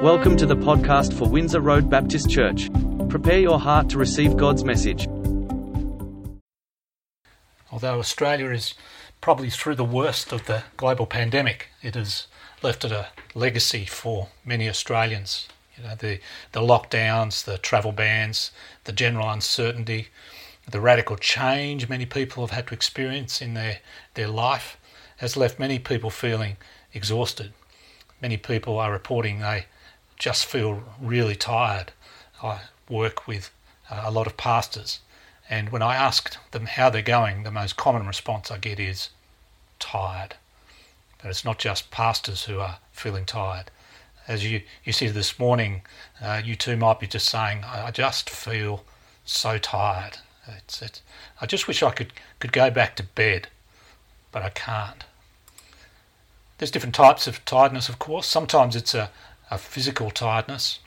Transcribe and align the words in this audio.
Welcome 0.00 0.38
to 0.38 0.46
the 0.46 0.56
podcast 0.56 1.12
for 1.12 1.28
Windsor 1.28 1.60
Road 1.60 1.90
Baptist 1.90 2.30
Church. 2.30 2.70
Prepare 3.10 3.38
your 3.38 3.60
heart 3.60 3.90
to 3.90 3.98
receive 3.98 4.34
God's 4.34 4.64
message. 4.64 5.06
Although 7.70 7.98
Australia 7.98 8.48
is 8.48 8.72
probably 9.20 9.50
through 9.50 9.74
the 9.74 9.84
worst 9.84 10.32
of 10.32 10.46
the 10.46 10.62
global 10.78 11.04
pandemic, 11.04 11.68
it 11.82 11.96
has 11.96 12.28
left 12.62 12.82
a 12.86 13.08
legacy 13.34 13.84
for 13.84 14.28
many 14.42 14.70
Australians. 14.70 15.50
You 15.76 15.84
know, 15.84 15.94
the, 15.96 16.20
the 16.52 16.62
lockdowns, 16.62 17.44
the 17.44 17.58
travel 17.58 17.92
bans, 17.92 18.52
the 18.84 18.92
general 18.92 19.28
uncertainty, 19.28 20.08
the 20.66 20.80
radical 20.80 21.16
change 21.16 21.90
many 21.90 22.06
people 22.06 22.42
have 22.42 22.56
had 22.56 22.68
to 22.68 22.74
experience 22.74 23.42
in 23.42 23.52
their, 23.52 23.80
their 24.14 24.28
life 24.28 24.78
has 25.18 25.36
left 25.36 25.58
many 25.58 25.78
people 25.78 26.08
feeling 26.08 26.56
exhausted. 26.94 27.52
Many 28.22 28.38
people 28.38 28.78
are 28.78 28.90
reporting 28.90 29.40
they 29.40 29.66
just 30.20 30.44
feel 30.46 30.84
really 31.00 31.34
tired. 31.34 31.92
I 32.42 32.60
work 32.88 33.26
with 33.26 33.50
uh, 33.90 34.02
a 34.04 34.10
lot 34.12 34.28
of 34.28 34.36
pastors, 34.36 35.00
and 35.48 35.70
when 35.70 35.82
I 35.82 35.96
ask 35.96 36.36
them 36.52 36.66
how 36.66 36.90
they're 36.90 37.02
going, 37.02 37.42
the 37.42 37.50
most 37.50 37.76
common 37.76 38.06
response 38.06 38.50
I 38.50 38.58
get 38.58 38.78
is 38.78 39.08
tired. 39.80 40.36
But 41.20 41.30
it's 41.30 41.44
not 41.44 41.58
just 41.58 41.90
pastors 41.90 42.44
who 42.44 42.60
are 42.60 42.78
feeling 42.92 43.24
tired. 43.24 43.70
As 44.28 44.44
you, 44.44 44.62
you 44.84 44.92
see 44.92 45.08
this 45.08 45.38
morning, 45.38 45.82
uh, 46.22 46.40
you 46.44 46.54
too 46.54 46.76
might 46.76 47.00
be 47.00 47.06
just 47.06 47.28
saying, 47.28 47.64
I 47.64 47.90
just 47.90 48.30
feel 48.30 48.84
so 49.24 49.58
tired. 49.58 50.18
It's, 50.46 50.82
it's, 50.82 51.02
I 51.40 51.46
just 51.46 51.66
wish 51.66 51.82
I 51.82 51.90
could, 51.90 52.12
could 52.38 52.52
go 52.52 52.70
back 52.70 52.94
to 52.96 53.02
bed, 53.02 53.48
but 54.32 54.42
I 54.42 54.50
can't. 54.50 55.04
There's 56.58 56.70
different 56.70 56.94
types 56.94 57.26
of 57.26 57.44
tiredness, 57.44 57.88
of 57.88 57.98
course. 57.98 58.26
Sometimes 58.26 58.76
it's 58.76 58.94
a, 58.94 59.10
a 59.50 59.58
physical 59.58 60.10
tiredness. 60.10 60.78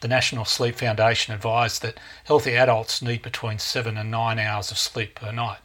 The 0.00 0.08
National 0.08 0.44
Sleep 0.44 0.74
Foundation 0.74 1.32
advised 1.32 1.82
that 1.82 1.98
healthy 2.24 2.56
adults 2.56 3.00
need 3.00 3.22
between 3.22 3.58
seven 3.58 3.96
and 3.96 4.10
nine 4.10 4.38
hours 4.38 4.70
of 4.70 4.78
sleep 4.78 5.14
per 5.14 5.30
night. 5.30 5.60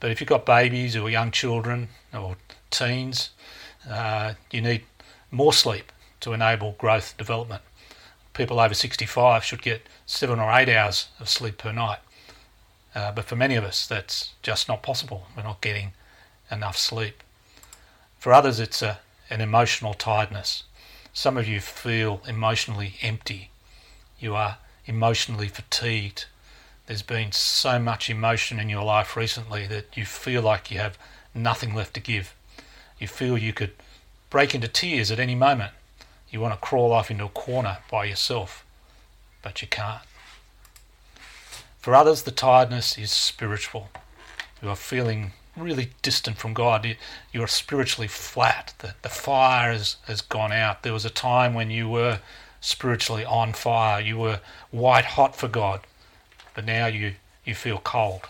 But 0.00 0.10
if 0.10 0.20
you've 0.20 0.28
got 0.28 0.46
babies 0.46 0.96
or 0.96 1.10
young 1.10 1.30
children 1.30 1.88
or 2.12 2.36
teens, 2.70 3.30
uh, 3.88 4.34
you 4.50 4.62
need 4.62 4.84
more 5.30 5.52
sleep 5.52 5.92
to 6.20 6.32
enable 6.32 6.72
growth 6.72 7.10
and 7.10 7.18
development. 7.18 7.62
People 8.32 8.58
over 8.58 8.74
65 8.74 9.44
should 9.44 9.62
get 9.62 9.82
seven 10.06 10.40
or 10.40 10.52
eight 10.52 10.68
hours 10.68 11.08
of 11.20 11.28
sleep 11.28 11.58
per 11.58 11.72
night. 11.72 11.98
Uh, 12.94 13.12
but 13.12 13.24
for 13.24 13.36
many 13.36 13.56
of 13.56 13.64
us, 13.64 13.86
that's 13.86 14.32
just 14.42 14.68
not 14.68 14.82
possible. 14.82 15.26
We're 15.36 15.42
not 15.42 15.60
getting 15.60 15.92
enough 16.50 16.76
sleep. 16.76 17.22
For 18.18 18.32
others, 18.32 18.60
it's 18.60 18.82
a, 18.82 19.00
an 19.28 19.40
emotional 19.40 19.94
tiredness. 19.94 20.64
Some 21.16 21.36
of 21.36 21.46
you 21.46 21.60
feel 21.60 22.20
emotionally 22.26 22.96
empty. 23.00 23.50
You 24.18 24.34
are 24.34 24.58
emotionally 24.84 25.46
fatigued. 25.46 26.24
There's 26.86 27.02
been 27.02 27.30
so 27.30 27.78
much 27.78 28.10
emotion 28.10 28.58
in 28.58 28.68
your 28.68 28.82
life 28.82 29.16
recently 29.16 29.68
that 29.68 29.96
you 29.96 30.04
feel 30.04 30.42
like 30.42 30.72
you 30.72 30.78
have 30.78 30.98
nothing 31.32 31.72
left 31.72 31.94
to 31.94 32.00
give. 32.00 32.34
You 32.98 33.06
feel 33.06 33.38
you 33.38 33.52
could 33.52 33.70
break 34.28 34.56
into 34.56 34.66
tears 34.66 35.12
at 35.12 35.20
any 35.20 35.36
moment. 35.36 35.72
You 36.30 36.40
want 36.40 36.52
to 36.52 36.60
crawl 36.60 36.90
off 36.92 37.12
into 37.12 37.26
a 37.26 37.28
corner 37.28 37.78
by 37.88 38.06
yourself, 38.06 38.64
but 39.40 39.62
you 39.62 39.68
can't. 39.68 40.02
For 41.78 41.94
others, 41.94 42.24
the 42.24 42.32
tiredness 42.32 42.98
is 42.98 43.12
spiritual. 43.12 43.88
You 44.60 44.68
are 44.68 44.76
feeling 44.76 45.30
really 45.56 45.90
distant 46.02 46.38
from 46.38 46.54
God. 46.54 46.96
You, 47.32 47.42
are 47.42 47.46
spiritually 47.46 48.08
flat. 48.08 48.74
The, 48.78 48.94
the 49.02 49.08
fire 49.08 49.72
has, 49.72 49.96
has 50.06 50.20
gone 50.20 50.52
out. 50.52 50.82
There 50.82 50.92
was 50.92 51.04
a 51.04 51.10
time 51.10 51.54
when 51.54 51.70
you 51.70 51.88
were 51.88 52.20
spiritually 52.60 53.24
on 53.24 53.52
fire. 53.52 54.00
You 54.00 54.18
were 54.18 54.40
white 54.70 55.04
hot 55.04 55.36
for 55.36 55.48
God. 55.48 55.80
But 56.54 56.64
now 56.64 56.86
you, 56.86 57.14
you 57.44 57.54
feel 57.54 57.78
cold. 57.78 58.22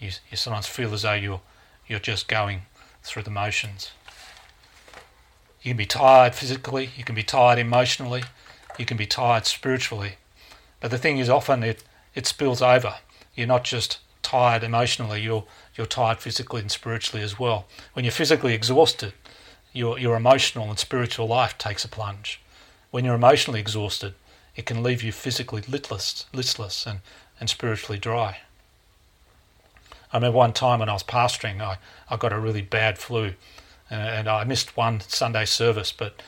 You, 0.00 0.10
you 0.30 0.36
sometimes 0.36 0.66
feel 0.66 0.94
as 0.94 1.02
though 1.02 1.14
you're, 1.14 1.40
you're 1.86 1.98
just 1.98 2.28
going 2.28 2.62
through 3.02 3.24
the 3.24 3.30
motions. 3.30 3.90
You 5.62 5.70
can 5.70 5.76
be 5.76 5.86
tired 5.86 6.34
physically, 6.34 6.90
you 6.96 7.04
can 7.04 7.14
be 7.14 7.24
tired 7.24 7.58
emotionally, 7.58 8.22
you 8.78 8.86
can 8.86 8.96
be 8.96 9.06
tired 9.06 9.44
spiritually. 9.44 10.12
But 10.80 10.90
the 10.90 10.98
thing 10.98 11.18
is, 11.18 11.28
often 11.28 11.62
it, 11.62 11.82
it 12.14 12.26
spills 12.26 12.62
over. 12.62 12.94
You're 13.34 13.48
not 13.48 13.64
just 13.64 13.98
tired 14.22 14.62
emotionally, 14.62 15.20
you're, 15.20 15.44
you're 15.78 15.86
tired 15.86 16.18
physically 16.18 16.60
and 16.60 16.70
spiritually 16.70 17.22
as 17.22 17.38
well. 17.38 17.66
When 17.94 18.04
you're 18.04 18.12
physically 18.12 18.52
exhausted, 18.52 19.14
your, 19.72 19.98
your 19.98 20.16
emotional 20.16 20.68
and 20.68 20.78
spiritual 20.78 21.28
life 21.28 21.56
takes 21.56 21.84
a 21.84 21.88
plunge. 21.88 22.40
When 22.90 23.04
you're 23.04 23.14
emotionally 23.14 23.60
exhausted, 23.60 24.14
it 24.56 24.66
can 24.66 24.82
leave 24.82 25.04
you 25.04 25.12
physically 25.12 25.62
listless, 25.68 26.26
listless 26.32 26.84
and, 26.84 27.00
and 27.38 27.48
spiritually 27.48 27.98
dry. 27.98 28.38
I 30.12 30.16
remember 30.16 30.36
one 30.36 30.52
time 30.52 30.80
when 30.80 30.88
I 30.88 30.94
was 30.94 31.04
pastoring, 31.04 31.60
I, 31.60 31.78
I 32.10 32.16
got 32.16 32.32
a 32.32 32.40
really 32.40 32.62
bad 32.62 32.98
flu 32.98 33.34
and, 33.88 34.02
and 34.02 34.28
I 34.28 34.42
missed 34.44 34.76
one 34.76 35.00
Sunday 35.00 35.44
service, 35.44 35.92
but 35.92 36.20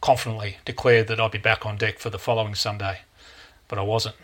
confidently 0.00 0.56
declared 0.64 1.08
that 1.08 1.20
I'd 1.20 1.30
be 1.30 1.38
back 1.38 1.66
on 1.66 1.76
deck 1.76 1.98
for 1.98 2.08
the 2.08 2.18
following 2.18 2.54
Sunday. 2.54 3.00
But 3.68 3.78
I 3.78 3.82
wasn't 3.82 4.16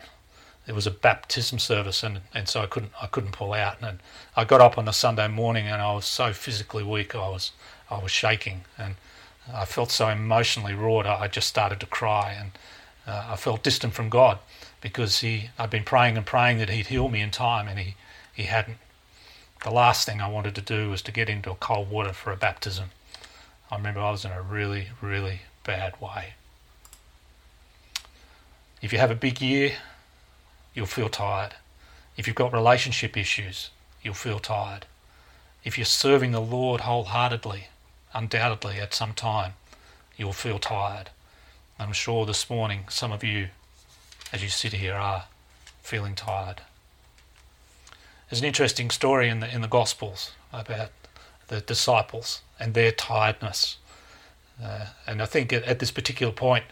there 0.71 0.77
was 0.77 0.87
a 0.87 0.93
baptism 0.93 1.59
service 1.59 2.05
and, 2.05 2.21
and 2.33 2.49
so 2.49 2.61
I 2.61 2.67
couldn't 2.67 2.93
I 3.03 3.07
couldn't 3.09 3.33
pull 3.33 3.55
out 3.55 3.79
and 3.83 3.99
I 4.37 4.45
got 4.45 4.61
up 4.61 4.79
on 4.79 4.87
a 4.87 4.93
Sunday 4.93 5.27
morning 5.27 5.67
and 5.67 5.83
I 5.83 5.93
was 5.93 6.07
so 6.07 6.33
physically 6.33 6.85
weak 6.85 7.13
I 7.17 7.29
was 7.29 7.51
I 7.91 8.01
was 8.01 8.13
shaking 8.13 8.61
and 8.79 8.95
I 9.53 9.65
felt 9.65 9.91
so 9.91 10.07
emotionally 10.07 10.75
wrought 10.75 11.07
I 11.07 11.27
just 11.27 11.49
started 11.49 11.81
to 11.81 11.87
cry 11.87 12.37
and 12.39 12.53
uh, 13.05 13.31
I 13.31 13.35
felt 13.35 13.65
distant 13.65 13.95
from 13.95 14.11
God 14.11 14.39
because 14.81 15.19
he 15.19 15.51
I'd 15.59 15.71
been 15.71 15.83
praying 15.83 16.17
and 16.17 16.25
praying 16.25 16.59
that 16.59 16.71
he'd 16.71 16.87
heal 16.87 17.09
me 17.09 17.21
in 17.21 17.33
time 17.33 17.67
and 17.67 17.77
he, 17.77 17.97
he 18.33 18.45
hadn't. 18.45 18.79
The 19.65 19.73
last 19.73 20.07
thing 20.07 20.21
I 20.21 20.29
wanted 20.29 20.55
to 20.55 20.61
do 20.61 20.89
was 20.89 21.03
to 21.03 21.11
get 21.11 21.29
into 21.29 21.53
cold 21.55 21.91
water 21.91 22.13
for 22.13 22.31
a 22.31 22.37
baptism. 22.37 22.91
I 23.73 23.77
remember 23.77 23.99
I 23.99 24.13
was 24.13 24.25
in 24.25 24.31
a 24.31 24.41
really, 24.41 24.91
really 25.03 25.41
bad 25.65 26.01
way. 26.01 26.35
If 28.81 28.93
you 28.93 29.01
have 29.01 29.11
a 29.11 29.17
big 29.17 29.41
year, 29.43 29.73
you'll 30.75 30.87
feel 30.87 31.09
tired. 31.09 31.55
If 32.17 32.27
you've 32.27 32.37
got 32.37 32.53
relationship 32.53 33.17
issues, 33.17 33.71
you'll 34.03 34.15
feel 34.15 34.39
tired. 34.39 34.87
If 35.65 35.77
you're 35.77 35.85
serving 35.85 36.33
the 36.33 36.41
Lord 36.41 36.83
wholeheartedly, 36.83 37.69
undoubtedly 38.15 38.79
at 38.79 38.95
some 38.95 39.13
time, 39.13 39.55
you'll 40.17 40.33
feel 40.33 40.59
tired. 40.59 41.11
I'm 41.79 41.93
sure 41.93 42.27
this 42.27 42.51
morning 42.51 42.85
some 42.89 43.13
of 43.13 43.25
you, 43.25 43.49
as 44.33 44.43
you 44.43 44.49
sit 44.49 44.75
here, 44.75 44.95
are 44.95 45.25
feeling 45.83 46.15
tired. 46.15 46.63
There's 48.29 48.41
an 48.41 48.47
interesting 48.47 48.91
story 48.91 49.29
in 49.29 49.41
the 49.41 49.53
in 49.53 49.61
the 49.61 49.69
Gospels 49.69 50.33
about 50.53 50.91
the 51.49 51.61
disciples 51.61 52.43
and 52.61 52.75
their 52.75 52.93
tiredness, 52.93 53.79
uh, 54.63 54.87
and 55.07 55.21
I 55.21 55.27
think 55.27 55.53
at, 55.53 55.65
at, 55.65 55.79
this 55.79 55.91
particular 55.91 56.33
point 56.33 56.65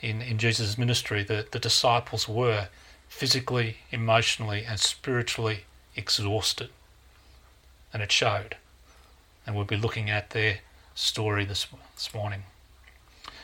in 0.00 0.22
in 0.22 0.38
Jesus' 0.38 0.78
ministry, 0.78 1.22
the 1.22 1.46
the 1.50 1.58
disciples 1.58 2.28
were 2.28 2.68
physically, 3.08 3.78
emotionally, 3.90 4.64
and 4.64 4.78
spiritually 4.78 5.64
exhausted. 5.94 6.70
And 7.92 8.02
it 8.02 8.12
showed. 8.12 8.56
And 9.46 9.54
we'll 9.54 9.64
be 9.64 9.76
looking 9.76 10.10
at 10.10 10.30
their 10.30 10.58
story 10.94 11.44
this, 11.44 11.66
this 11.94 12.12
morning. 12.12 12.44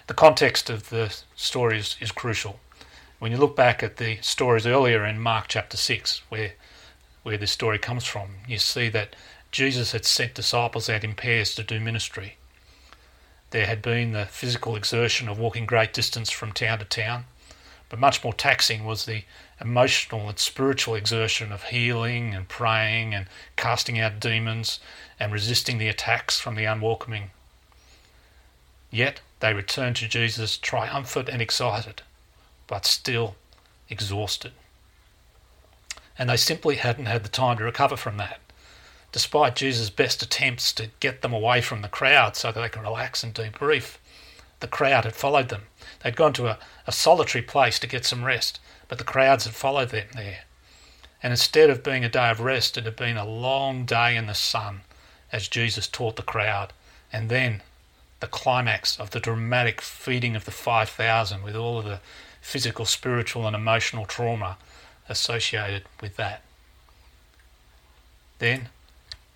The 0.09 0.15
context 0.15 0.69
of 0.69 0.91
the 0.91 1.17
story 1.37 1.79
is, 1.79 1.97
is 2.01 2.13
crucial. 2.13 2.59
When 3.19 3.31
you 3.31 3.39
look 3.39 3.55
back 3.55 3.83
at 3.83 3.99
the 3.99 4.19
stories 4.21 4.67
earlier 4.67 5.05
in 5.07 5.21
Mark 5.21 5.47
chapter 5.49 5.77
6, 5.77 6.23
where, 6.29 6.55
where 7.23 7.39
this 7.39 7.53
story 7.53 7.79
comes 7.79 8.05
from, 8.05 8.31
you 8.49 8.59
see 8.59 8.89
that 8.89 9.15
Jesus 9.53 9.93
had 9.93 10.05
sent 10.05 10.35
disciples 10.35 10.89
out 10.89 11.05
in 11.05 11.15
pairs 11.15 11.55
to 11.55 11.63
do 11.63 11.79
ministry. 11.79 12.37
There 13.51 13.67
had 13.67 13.83
been 13.83 14.13
the 14.13 14.27
physical 14.27 14.75
exertion 14.75 15.29
of 15.29 15.39
walking 15.39 15.67
great 15.67 15.93
distance 15.93 16.31
from 16.31 16.53
town 16.53 16.79
to 16.79 16.85
town, 16.85 17.27
but 17.89 18.01
much 18.01 18.25
more 18.25 18.33
taxing 18.33 18.85
was 18.85 19.05
the 19.05 19.25
emotional 19.63 20.29
and 20.29 20.39
spiritual 20.39 20.95
exertion 20.95 21.53
of 21.53 21.65
healing 21.65 22.35
and 22.35 22.49
praying 22.49 23.15
and 23.15 23.27
casting 23.57 23.99
out 23.99 24.21
demons 24.21 24.81
and 25.21 25.33
resisting 25.33 25.79
the 25.79 25.89
attacks 25.89 26.41
from 26.41 26.57
the 26.57 26.65
unwelcoming. 26.65 27.31
Yet 28.91 29.21
they 29.41 29.55
returned 29.55 29.97
to 29.97 30.09
Jesus 30.09 30.59
triumphant 30.59 31.29
and 31.29 31.41
excited, 31.41 32.03
but 32.67 32.85
still 32.85 33.37
exhausted. 33.89 34.53
And 36.19 36.29
they 36.29 36.37
simply 36.37 36.77
hadn't 36.77 37.07
had 37.07 37.23
the 37.23 37.29
time 37.29 37.57
to 37.59 37.65
recover 37.65 37.97
from 37.97 38.17
that, 38.19 38.41
despite 39.13 39.57
Jesus' 39.57 39.91
best 39.91 40.23
attempts 40.23 40.73
to 40.75 40.91
get 41.01 41.23
them 41.23 41.33
away 41.33 41.61
from 41.61 41.83
the 41.83 41.89
crowd 41.89 42.37
so 42.37 42.53
that 42.53 42.61
they 42.61 42.69
could 42.69 42.83
relax 42.83 43.23
and 43.23 43.33
debrief. 43.33 43.97
The 44.61 44.69
crowd 44.69 45.05
had 45.05 45.15
followed 45.15 45.49
them. 45.49 45.63
They'd 46.03 46.17
gone 46.17 46.33
to 46.35 46.49
a, 46.49 46.59
a 46.87 46.93
solitary 46.93 47.43
place 47.43 47.79
to 47.79 47.87
get 47.87 48.05
some 48.05 48.25
rest, 48.25 48.61
but 48.93 48.99
the 48.99 49.05
crowds 49.05 49.47
had 49.47 49.55
followed 49.55 49.89
them 49.89 50.07
there. 50.15 50.41
And 51.23 51.31
instead 51.31 51.71
of 51.71 51.83
being 51.83 52.05
a 52.05 52.11
day 52.11 52.29
of 52.29 52.41
rest, 52.41 52.77
it 52.77 52.85
had 52.85 52.95
been 52.95 53.17
a 53.17 53.25
long 53.25 53.87
day 53.87 54.15
in 54.15 54.27
the 54.27 54.35
sun 54.35 54.83
as 55.33 55.49
Jesus 55.49 55.89
taught 55.89 56.17
the 56.17 56.23
crowd. 56.23 56.75
And 57.11 57.31
then 57.31 57.63
the 58.21 58.27
climax 58.27 59.01
of 59.01 59.09
the 59.09 59.19
dramatic 59.19 59.81
feeding 59.81 60.37
of 60.37 60.45
the 60.45 60.51
5,000 60.51 61.43
with 61.43 61.57
all 61.57 61.79
of 61.79 61.87
the 61.87 62.01
physical, 62.43 62.85
spiritual, 62.85 63.47
and 63.47 63.57
emotional 63.57 64.05
trauma 64.05 64.59
associated 65.09 65.85
with 66.03 66.17
that. 66.17 66.43
Then, 68.41 68.69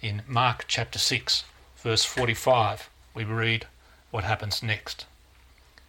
in 0.03 0.21
Mark 0.29 0.67
chapter 0.69 0.99
6, 0.99 1.45
verse 1.79 2.05
45, 2.05 2.91
we 3.15 3.25
read 3.25 3.67
what 4.11 4.25
happens 4.25 4.63
next. 4.63 5.07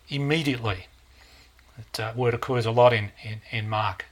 Immediately, 0.07 0.87
that 1.77 1.99
uh, 1.99 2.13
word 2.15 2.33
occurs 2.33 2.65
a 2.65 2.71
lot 2.71 2.93
in, 2.93 3.11
in, 3.23 3.41
in 3.51 3.69
Mark, 3.69 4.05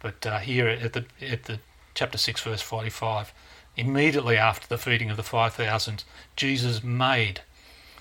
but 0.00 0.26
uh, 0.26 0.38
here 0.38 0.68
at 0.68 0.92
the, 0.92 1.04
at 1.20 1.44
the 1.44 1.60
chapter 1.94 2.18
6, 2.18 2.42
verse 2.42 2.60
45, 2.60 3.32
immediately 3.76 4.36
after 4.36 4.66
the 4.66 4.78
feeding 4.78 5.10
of 5.10 5.16
the 5.16 5.22
5,000, 5.22 6.04
Jesus 6.36 6.82
made, 6.82 7.40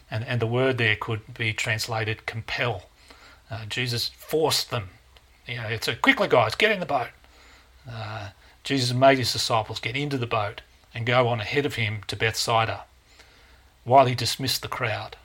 and, 0.10 0.26
and 0.26 0.42
the 0.42 0.48
word 0.48 0.78
there 0.78 0.96
could 0.96 1.34
be 1.34 1.54
translated 1.54 2.26
compel. 2.26 2.84
Uh, 3.50 3.66
Jesus 3.66 4.10
forced 4.10 4.72
them. 4.72 4.90
You 5.48 5.58
know, 5.58 5.68
it's 5.68 5.88
a 5.88 5.96
quickly, 5.96 6.28
guys, 6.28 6.56
get 6.56 6.72
in 6.72 6.80
the 6.80 6.86
boat. 6.86 7.10
Uh, 7.90 8.30
Jesus 8.64 8.94
made 8.96 9.18
his 9.18 9.34
disciples 9.34 9.80
get 9.80 9.96
into 9.96 10.18
the 10.18 10.28
boat 10.28 10.62
and 10.94 11.06
go 11.06 11.28
on 11.28 11.40
ahead 11.40 11.66
of 11.66 11.76
him 11.76 12.02
to 12.08 12.16
Bethsaida 12.16 12.84
while 13.84 14.06
he 14.06 14.16
dismissed 14.16 14.62
the 14.62 14.68
crowd. 14.68 15.18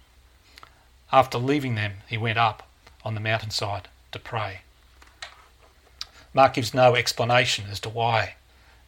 After 1.12 1.38
leaving 1.38 1.74
them, 1.74 1.92
he 2.08 2.16
went 2.16 2.38
up 2.38 2.65
on 3.06 3.14
the 3.14 3.20
mountainside 3.20 3.86
to 4.10 4.18
pray. 4.18 4.62
Mark 6.34 6.54
gives 6.54 6.74
no 6.74 6.96
explanation 6.96 7.66
as 7.70 7.78
to 7.78 7.88
why 7.88 8.34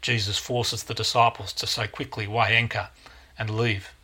Jesus 0.02 0.36
forces 0.36 0.82
the 0.82 0.92
disciples 0.92 1.52
to 1.52 1.68
so 1.68 1.86
quickly 1.86 2.26
weigh 2.26 2.56
anchor 2.56 2.88
and 3.38 3.48
leave, 3.48 3.94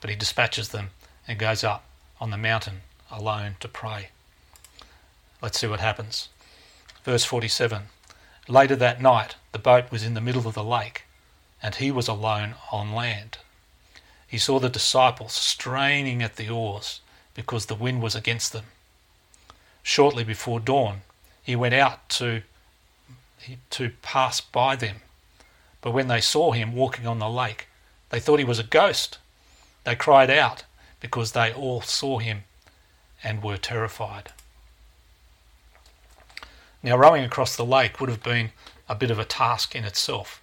but 0.00 0.08
he 0.08 0.14
dispatches 0.14 0.68
them 0.68 0.90
and 1.26 1.36
goes 1.36 1.64
up 1.64 1.82
on 2.20 2.30
the 2.30 2.36
mountain 2.36 2.82
alone 3.10 3.56
to 3.58 3.66
pray. 3.66 4.10
Let's 5.42 5.58
see 5.58 5.66
what 5.66 5.80
happens. 5.80 6.28
Verse 7.02 7.24
47 7.24 7.82
Later 8.46 8.76
that 8.76 9.02
night, 9.02 9.34
the 9.50 9.58
boat 9.58 9.90
was 9.90 10.04
in 10.04 10.14
the 10.14 10.20
middle 10.20 10.46
of 10.46 10.54
the 10.54 10.62
lake, 10.62 11.06
and 11.60 11.74
he 11.74 11.90
was 11.90 12.06
alone 12.06 12.54
on 12.70 12.94
land. 12.94 13.38
He 14.28 14.38
saw 14.38 14.60
the 14.60 14.68
disciples 14.68 15.32
straining 15.32 16.22
at 16.22 16.36
the 16.36 16.48
oars 16.48 17.00
because 17.34 17.66
the 17.66 17.74
wind 17.74 18.00
was 18.00 18.14
against 18.14 18.52
them. 18.52 18.66
Shortly 19.82 20.24
before 20.24 20.60
dawn, 20.60 21.02
he 21.42 21.56
went 21.56 21.74
out 21.74 22.08
to, 22.10 22.42
to 23.70 23.90
pass 24.02 24.40
by 24.40 24.76
them. 24.76 24.96
But 25.80 25.92
when 25.92 26.08
they 26.08 26.20
saw 26.20 26.52
him 26.52 26.74
walking 26.74 27.06
on 27.06 27.18
the 27.18 27.28
lake, 27.28 27.66
they 28.10 28.20
thought 28.20 28.38
he 28.38 28.44
was 28.44 28.58
a 28.58 28.64
ghost. 28.64 29.18
They 29.84 29.96
cried 29.96 30.30
out 30.30 30.64
because 31.00 31.32
they 31.32 31.52
all 31.52 31.80
saw 31.80 32.18
him 32.18 32.44
and 33.24 33.42
were 33.42 33.56
terrified. 33.56 34.32
Now, 36.82 36.96
rowing 36.96 37.24
across 37.24 37.56
the 37.56 37.64
lake 37.64 38.00
would 38.00 38.08
have 38.08 38.22
been 38.22 38.52
a 38.88 38.94
bit 38.94 39.10
of 39.10 39.18
a 39.18 39.24
task 39.24 39.74
in 39.74 39.84
itself, 39.84 40.42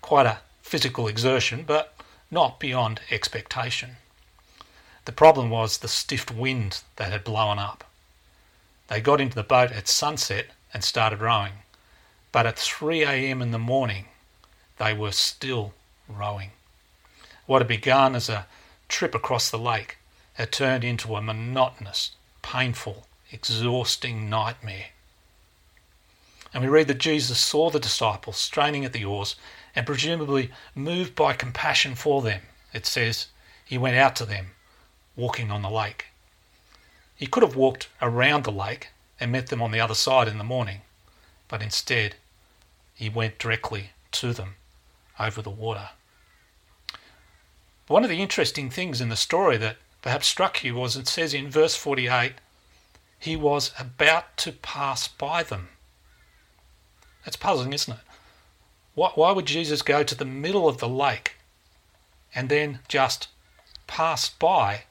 quite 0.00 0.26
a 0.26 0.38
physical 0.62 1.08
exertion, 1.08 1.62
but 1.66 1.94
not 2.30 2.58
beyond 2.58 3.00
expectation. 3.10 3.96
The 5.04 5.12
problem 5.12 5.50
was 5.50 5.78
the 5.78 5.88
stiff 5.88 6.30
wind 6.30 6.82
that 6.96 7.12
had 7.12 7.24
blown 7.24 7.58
up. 7.58 7.84
They 8.88 9.00
got 9.00 9.20
into 9.20 9.34
the 9.34 9.42
boat 9.42 9.72
at 9.72 9.88
sunset 9.88 10.46
and 10.72 10.84
started 10.84 11.20
rowing, 11.20 11.52
but 12.32 12.46
at 12.46 12.58
3 12.58 13.02
a.m. 13.02 13.40
in 13.40 13.50
the 13.50 13.58
morning, 13.58 14.06
they 14.78 14.92
were 14.92 15.12
still 15.12 15.72
rowing. 16.08 16.50
What 17.46 17.60
had 17.60 17.68
begun 17.68 18.14
as 18.14 18.28
a 18.28 18.46
trip 18.88 19.14
across 19.14 19.50
the 19.50 19.58
lake 19.58 19.98
had 20.34 20.52
turned 20.52 20.84
into 20.84 21.16
a 21.16 21.22
monotonous, 21.22 22.12
painful, 22.42 23.06
exhausting 23.30 24.28
nightmare. 24.28 24.86
And 26.52 26.62
we 26.62 26.68
read 26.68 26.88
that 26.88 26.98
Jesus 26.98 27.38
saw 27.38 27.70
the 27.70 27.80
disciples 27.80 28.36
straining 28.36 28.84
at 28.84 28.92
the 28.92 29.04
oars 29.04 29.36
and 29.74 29.86
presumably 29.86 30.50
moved 30.74 31.14
by 31.14 31.32
compassion 31.32 31.94
for 31.94 32.22
them. 32.22 32.42
It 32.72 32.86
says, 32.86 33.26
He 33.64 33.78
went 33.78 33.96
out 33.96 34.14
to 34.16 34.24
them, 34.24 34.52
walking 35.16 35.50
on 35.50 35.62
the 35.62 35.70
lake. 35.70 36.06
He 37.16 37.26
could 37.26 37.42
have 37.42 37.56
walked 37.56 37.88
around 38.02 38.44
the 38.44 38.52
lake 38.52 38.88
and 39.20 39.30
met 39.30 39.48
them 39.48 39.62
on 39.62 39.70
the 39.70 39.80
other 39.80 39.94
side 39.94 40.28
in 40.28 40.38
the 40.38 40.44
morning, 40.44 40.80
but 41.48 41.62
instead, 41.62 42.16
he 42.94 43.08
went 43.08 43.38
directly 43.38 43.90
to 44.12 44.32
them 44.32 44.56
over 45.18 45.40
the 45.40 45.50
water. 45.50 45.90
One 47.86 48.02
of 48.02 48.10
the 48.10 48.22
interesting 48.22 48.70
things 48.70 49.00
in 49.00 49.10
the 49.10 49.16
story 49.16 49.56
that 49.58 49.76
perhaps 50.02 50.26
struck 50.26 50.64
you 50.64 50.74
was 50.74 50.96
it 50.96 51.06
says 51.06 51.34
in 51.34 51.50
verse 51.50 51.76
48 51.76 52.34
he 53.18 53.36
was 53.36 53.72
about 53.78 54.36
to 54.38 54.52
pass 54.52 55.08
by 55.08 55.42
them. 55.42 55.68
That's 57.24 57.36
puzzling, 57.36 57.72
isn't 57.72 57.94
it? 57.94 58.00
Why, 58.94 59.10
why 59.14 59.32
would 59.32 59.46
Jesus 59.46 59.80
go 59.82 60.02
to 60.02 60.14
the 60.14 60.26
middle 60.26 60.68
of 60.68 60.78
the 60.78 60.88
lake 60.88 61.36
and 62.34 62.48
then 62.48 62.80
just 62.86 63.28
pass 63.86 64.28
by 64.28 64.82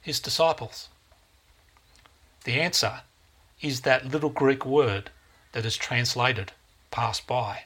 his 0.00 0.20
disciples? 0.20 0.89
The 2.44 2.60
answer 2.60 3.02
is 3.60 3.82
that 3.82 4.06
little 4.06 4.30
Greek 4.30 4.64
word 4.64 5.10
that 5.52 5.66
is 5.66 5.76
translated 5.76 6.52
pass 6.90 7.20
by. 7.20 7.64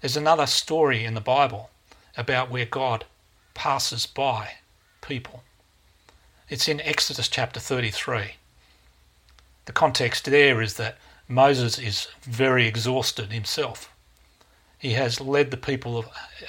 There's 0.00 0.16
another 0.16 0.46
story 0.46 1.04
in 1.04 1.14
the 1.14 1.20
Bible 1.20 1.70
about 2.16 2.50
where 2.50 2.66
God 2.66 3.04
passes 3.54 4.06
by 4.06 4.54
people. 5.00 5.42
It's 6.48 6.68
in 6.68 6.80
Exodus 6.80 7.28
chapter 7.28 7.60
33. 7.60 8.34
The 9.64 9.72
context 9.72 10.26
there 10.26 10.60
is 10.60 10.74
that 10.74 10.98
Moses 11.26 11.78
is 11.78 12.08
very 12.22 12.66
exhausted 12.66 13.32
himself. 13.32 13.90
He 14.78 14.92
has 14.92 15.20
led 15.20 15.50
the 15.50 15.56
people 15.56 15.96
of, 15.96 16.08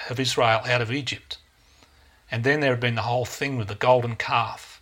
of 0.10 0.20
Israel 0.20 0.62
out 0.66 0.82
of 0.82 0.92
Egypt. 0.92 1.38
And 2.30 2.44
then 2.44 2.60
there 2.60 2.72
had 2.72 2.82
been 2.82 2.96
the 2.96 3.04
whole 3.04 3.26
thing 3.26 3.58
with 3.58 3.70
the 3.70 3.76
golden 3.76 4.18
calf. 4.18 4.75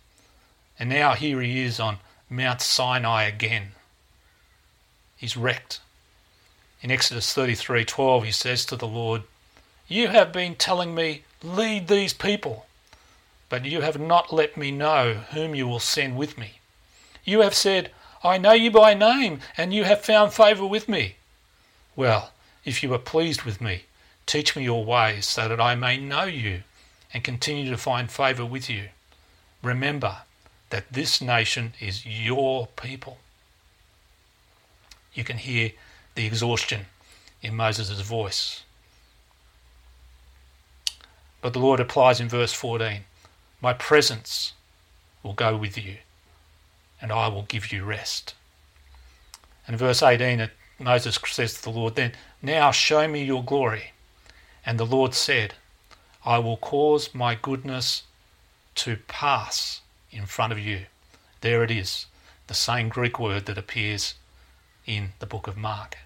And 0.78 0.90
now 0.90 1.14
here 1.14 1.40
he 1.40 1.62
is 1.62 1.78
on 1.78 1.98
Mount 2.28 2.60
Sinai 2.60 3.24
again. 3.24 3.72
He's 5.16 5.36
wrecked. 5.36 5.80
In 6.82 6.90
Exodus 6.90 7.32
33:12 7.34 8.24
he 8.24 8.32
says 8.32 8.64
to 8.66 8.76
the 8.76 8.86
Lord, 8.86 9.22
"You 9.88 10.08
have 10.08 10.32
been 10.32 10.56
telling 10.56 10.94
me, 10.94 11.22
lead 11.42 11.88
these 11.88 12.12
people, 12.12 12.66
but 13.48 13.64
you 13.64 13.82
have 13.82 14.00
not 14.00 14.32
let 14.32 14.56
me 14.56 14.70
know 14.70 15.24
whom 15.30 15.54
you 15.54 15.68
will 15.68 15.80
send 15.80 16.16
with 16.16 16.36
me. 16.36 16.58
You 17.24 17.40
have 17.40 17.54
said, 17.54 17.92
I 18.22 18.38
know 18.38 18.52
you 18.52 18.70
by 18.70 18.94
name, 18.94 19.40
and 19.56 19.72
you 19.72 19.84
have 19.84 20.04
found 20.04 20.32
favour 20.32 20.66
with 20.66 20.88
me. 20.88 21.16
Well, 21.94 22.32
if 22.64 22.82
you 22.82 22.92
are 22.94 22.98
pleased 22.98 23.42
with 23.42 23.60
me, 23.60 23.84
teach 24.26 24.56
me 24.56 24.64
your 24.64 24.84
ways, 24.84 25.26
so 25.26 25.48
that 25.48 25.60
I 25.60 25.74
may 25.74 25.98
know 25.98 26.24
you 26.24 26.64
and 27.12 27.22
continue 27.22 27.70
to 27.70 27.76
find 27.76 28.10
favour 28.10 28.44
with 28.44 28.68
you. 28.68 28.88
Remember 29.62 30.22
that 30.74 30.92
this 30.92 31.20
nation 31.22 31.72
is 31.78 32.04
your 32.04 32.66
people. 32.74 33.18
You 35.12 35.22
can 35.22 35.38
hear 35.38 35.70
the 36.16 36.26
exhaustion 36.26 36.86
in 37.42 37.54
Moses' 37.54 38.00
voice. 38.00 38.64
But 41.40 41.52
the 41.52 41.60
Lord 41.60 41.78
applies 41.78 42.18
in 42.18 42.28
verse 42.28 42.52
14 42.52 43.02
My 43.60 43.72
presence 43.72 44.52
will 45.22 45.34
go 45.34 45.56
with 45.56 45.78
you 45.78 45.98
and 47.00 47.12
I 47.12 47.28
will 47.28 47.42
give 47.42 47.70
you 47.70 47.84
rest. 47.84 48.34
And 49.68 49.78
verse 49.78 50.02
18, 50.02 50.50
Moses 50.80 51.20
says 51.24 51.54
to 51.54 51.62
the 51.62 51.70
Lord, 51.70 51.94
Then 51.94 52.14
now 52.42 52.72
show 52.72 53.06
me 53.06 53.22
your 53.22 53.44
glory. 53.44 53.92
And 54.66 54.80
the 54.80 54.86
Lord 54.86 55.14
said, 55.14 55.54
I 56.24 56.40
will 56.40 56.56
cause 56.56 57.14
my 57.14 57.36
goodness 57.36 58.02
to 58.74 58.96
pass 59.06 59.82
in 60.14 60.26
front 60.26 60.52
of 60.52 60.58
you. 60.58 60.86
There 61.40 61.62
it 61.62 61.70
is, 61.70 62.06
the 62.46 62.54
same 62.54 62.88
Greek 62.88 63.18
word 63.18 63.46
that 63.46 63.58
appears 63.58 64.14
in 64.86 65.10
the 65.18 65.26
book 65.26 65.46
of 65.46 65.56
Mark. 65.56 65.98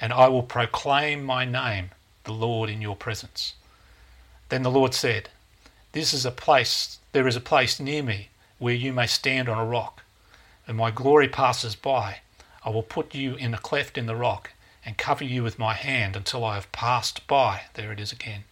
And 0.00 0.12
I 0.12 0.28
will 0.28 0.42
proclaim 0.42 1.24
my 1.24 1.44
name, 1.44 1.90
the 2.24 2.32
Lord, 2.32 2.70
in 2.70 2.80
your 2.80 2.96
presence. 2.96 3.54
Then 4.48 4.62
the 4.62 4.70
Lord 4.70 4.94
said, 4.94 5.28
This 5.92 6.14
is 6.14 6.24
a 6.24 6.30
place, 6.30 6.98
there 7.12 7.28
is 7.28 7.36
a 7.36 7.40
place 7.40 7.78
near 7.78 8.02
me 8.02 8.28
where 8.58 8.74
you 8.74 8.92
may 8.92 9.06
stand 9.06 9.48
on 9.48 9.58
a 9.58 9.64
rock 9.64 10.02
and 10.70 10.76
my 10.76 10.92
glory 10.92 11.26
passes 11.26 11.74
by, 11.74 12.20
I 12.64 12.70
will 12.70 12.84
put 12.84 13.12
you 13.12 13.34
in 13.34 13.52
a 13.52 13.58
cleft 13.58 13.98
in 13.98 14.06
the 14.06 14.14
rock 14.14 14.52
and 14.84 14.96
cover 14.96 15.24
you 15.24 15.42
with 15.42 15.58
my 15.58 15.74
hand 15.74 16.14
until 16.14 16.44
I 16.44 16.54
have 16.54 16.70
passed 16.70 17.26
by. 17.26 17.62
There 17.74 17.90
it 17.90 17.98
is 17.98 18.12
again. 18.12 18.44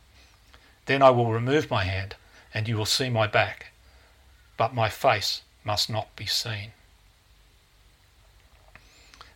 Then 0.87 1.01
I 1.01 1.11
will 1.11 1.31
remove 1.31 1.71
my 1.71 1.85
hand, 1.85 2.17
and 2.53 2.67
you 2.67 2.77
will 2.77 2.87
see 2.87 3.09
my 3.09 3.29
back, 3.29 3.67
but 4.59 4.75
my 4.75 4.91
face 4.91 5.41
must 5.65 5.89
not 5.89 6.15
be 6.17 6.27
seen. 6.27 6.73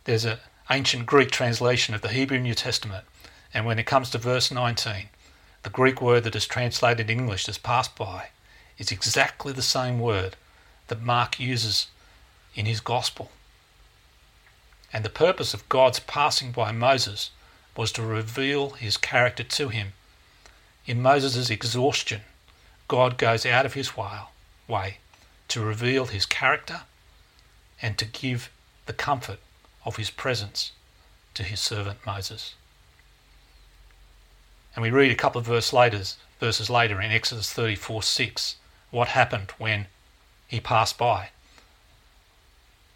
There's 0.03 0.25
an 0.25 0.37
ancient 0.69 1.05
Greek 1.07 1.31
translation 1.31 1.95
of 1.95 2.01
the 2.01 2.09
Hebrew 2.09 2.39
New 2.39 2.53
Testament, 2.53 3.05
and 3.53 3.65
when 3.65 3.79
it 3.79 3.85
comes 3.85 4.09
to 4.11 4.17
verse 4.17 4.51
19, 4.51 5.07
the 5.63 5.69
Greek 5.69 6.01
word 6.01 6.25
that 6.25 6.35
is 6.35 6.45
translated 6.45 7.09
in 7.09 7.19
English 7.19 7.47
as 7.47 7.57
passed 7.57 7.95
by 7.95 8.27
is 8.77 8.91
exactly 8.91 9.53
the 9.53 9.61
same 9.61 9.97
word 9.97 10.35
that 10.87 11.01
Mark 11.01 11.39
uses 11.39 11.87
in 12.53 12.65
his 12.65 12.81
gospel. 12.81 13.31
And 14.91 15.05
the 15.05 15.09
purpose 15.09 15.53
of 15.53 15.69
God's 15.69 15.99
passing 15.99 16.51
by 16.51 16.71
Moses 16.73 17.31
was 17.77 17.91
to 17.93 18.03
reveal 18.03 18.71
his 18.71 18.97
character 18.97 19.43
to 19.43 19.69
him. 19.69 19.93
In 20.85 21.01
Moses' 21.01 21.49
exhaustion, 21.49 22.21
God 22.89 23.17
goes 23.17 23.45
out 23.45 23.65
of 23.65 23.73
his 23.73 23.95
way 23.95 24.97
to 25.53 25.61
reveal 25.61 26.07
his 26.07 26.25
character 26.25 26.81
and 27.79 27.95
to 27.95 28.05
give 28.05 28.49
the 28.87 28.93
comfort 28.93 29.37
of 29.85 29.97
his 29.97 30.09
presence 30.09 30.71
to 31.35 31.43
his 31.43 31.59
servant 31.59 31.99
Moses. 32.07 32.55
And 34.75 34.81
we 34.81 34.89
read 34.89 35.11
a 35.11 35.15
couple 35.15 35.37
of 35.37 35.45
verses 35.45 35.71
later, 35.71 36.01
verses 36.39 36.71
later 36.71 36.99
in 36.99 37.11
Exodus 37.11 37.53
34 37.53 38.01
6, 38.01 38.55
what 38.89 39.09
happened 39.09 39.51
when 39.59 39.85
he 40.47 40.59
passed 40.59 40.97
by. 40.97 41.29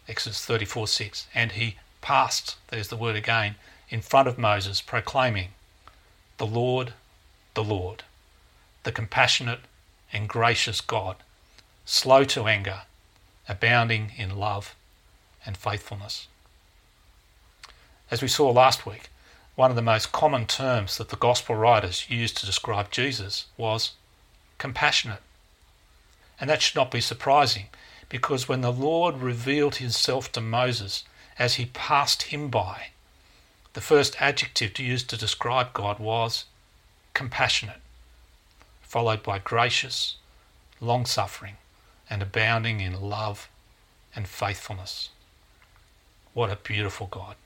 Exodus 0.08 0.44
34 0.44 0.88
6. 0.88 1.28
And 1.32 1.52
he 1.52 1.76
passed, 2.00 2.56
there's 2.70 2.88
the 2.88 2.96
word 2.96 3.14
again, 3.14 3.54
in 3.88 4.00
front 4.00 4.26
of 4.26 4.36
Moses, 4.36 4.80
proclaiming, 4.80 5.50
The 6.38 6.46
Lord, 6.46 6.94
the 7.54 7.62
Lord, 7.62 8.02
the 8.82 8.90
compassionate 8.90 9.60
and 10.12 10.28
gracious 10.28 10.80
God, 10.80 11.18
slow 11.90 12.22
to 12.22 12.46
anger, 12.46 12.82
abounding 13.48 14.12
in 14.18 14.36
love 14.36 14.76
and 15.46 15.56
faithfulness. 15.56 16.28
As 18.10 18.20
we 18.20 18.28
saw 18.28 18.50
last 18.50 18.84
week, 18.84 19.08
one 19.54 19.70
of 19.70 19.76
the 19.76 19.80
most 19.80 20.12
common 20.12 20.44
terms 20.44 20.98
that 20.98 21.08
the 21.08 21.16
Gospel 21.16 21.54
writers 21.54 22.04
used 22.10 22.36
to 22.36 22.46
describe 22.46 22.90
Jesus 22.90 23.46
was 23.56 23.92
compassionate. 24.58 25.22
And 26.38 26.50
that 26.50 26.60
should 26.60 26.76
not 26.76 26.90
be 26.90 27.00
surprising 27.00 27.68
because 28.10 28.46
when 28.46 28.60
the 28.60 28.70
Lord 28.70 29.22
revealed 29.22 29.76
himself 29.76 30.30
to 30.32 30.42
Moses 30.42 31.04
as 31.38 31.54
he 31.54 31.64
passed 31.72 32.24
him 32.24 32.50
by, 32.50 32.88
the 33.72 33.80
first 33.80 34.20
adjective 34.20 34.74
to 34.74 34.84
use 34.84 35.04
to 35.04 35.16
describe 35.16 35.72
God 35.72 35.98
was 35.98 36.44
compassionate, 37.14 37.80
followed 38.82 39.22
by 39.22 39.38
gracious, 39.38 40.16
long 40.82 41.06
suffering, 41.06 41.56
and 42.10 42.22
abounding 42.22 42.80
in 42.80 43.00
love 43.00 43.48
and 44.14 44.26
faithfulness. 44.26 45.10
What 46.34 46.50
a 46.50 46.56
beautiful 46.56 47.06
God. 47.06 47.36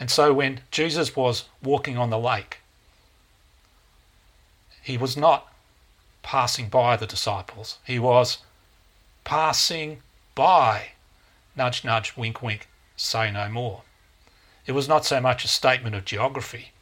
And 0.00 0.10
so 0.10 0.32
when 0.32 0.60
Jesus 0.70 1.16
was 1.16 1.44
walking 1.62 1.96
on 1.96 2.10
the 2.10 2.18
lake, 2.18 2.58
he 4.82 4.96
was 4.96 5.16
not 5.16 5.52
passing 6.22 6.68
by 6.68 6.96
the 6.96 7.06
disciples, 7.06 7.78
he 7.84 7.98
was 7.98 8.38
passing 9.24 10.02
by. 10.34 10.90
Nudge, 11.56 11.84
nudge, 11.84 12.16
wink, 12.16 12.40
wink, 12.40 12.68
say 12.96 13.30
no 13.30 13.48
more. 13.48 13.82
It 14.64 14.72
was 14.72 14.86
not 14.86 15.04
so 15.04 15.20
much 15.20 15.44
a 15.44 15.48
statement 15.48 15.96
of 15.96 16.04
geography, 16.04 16.72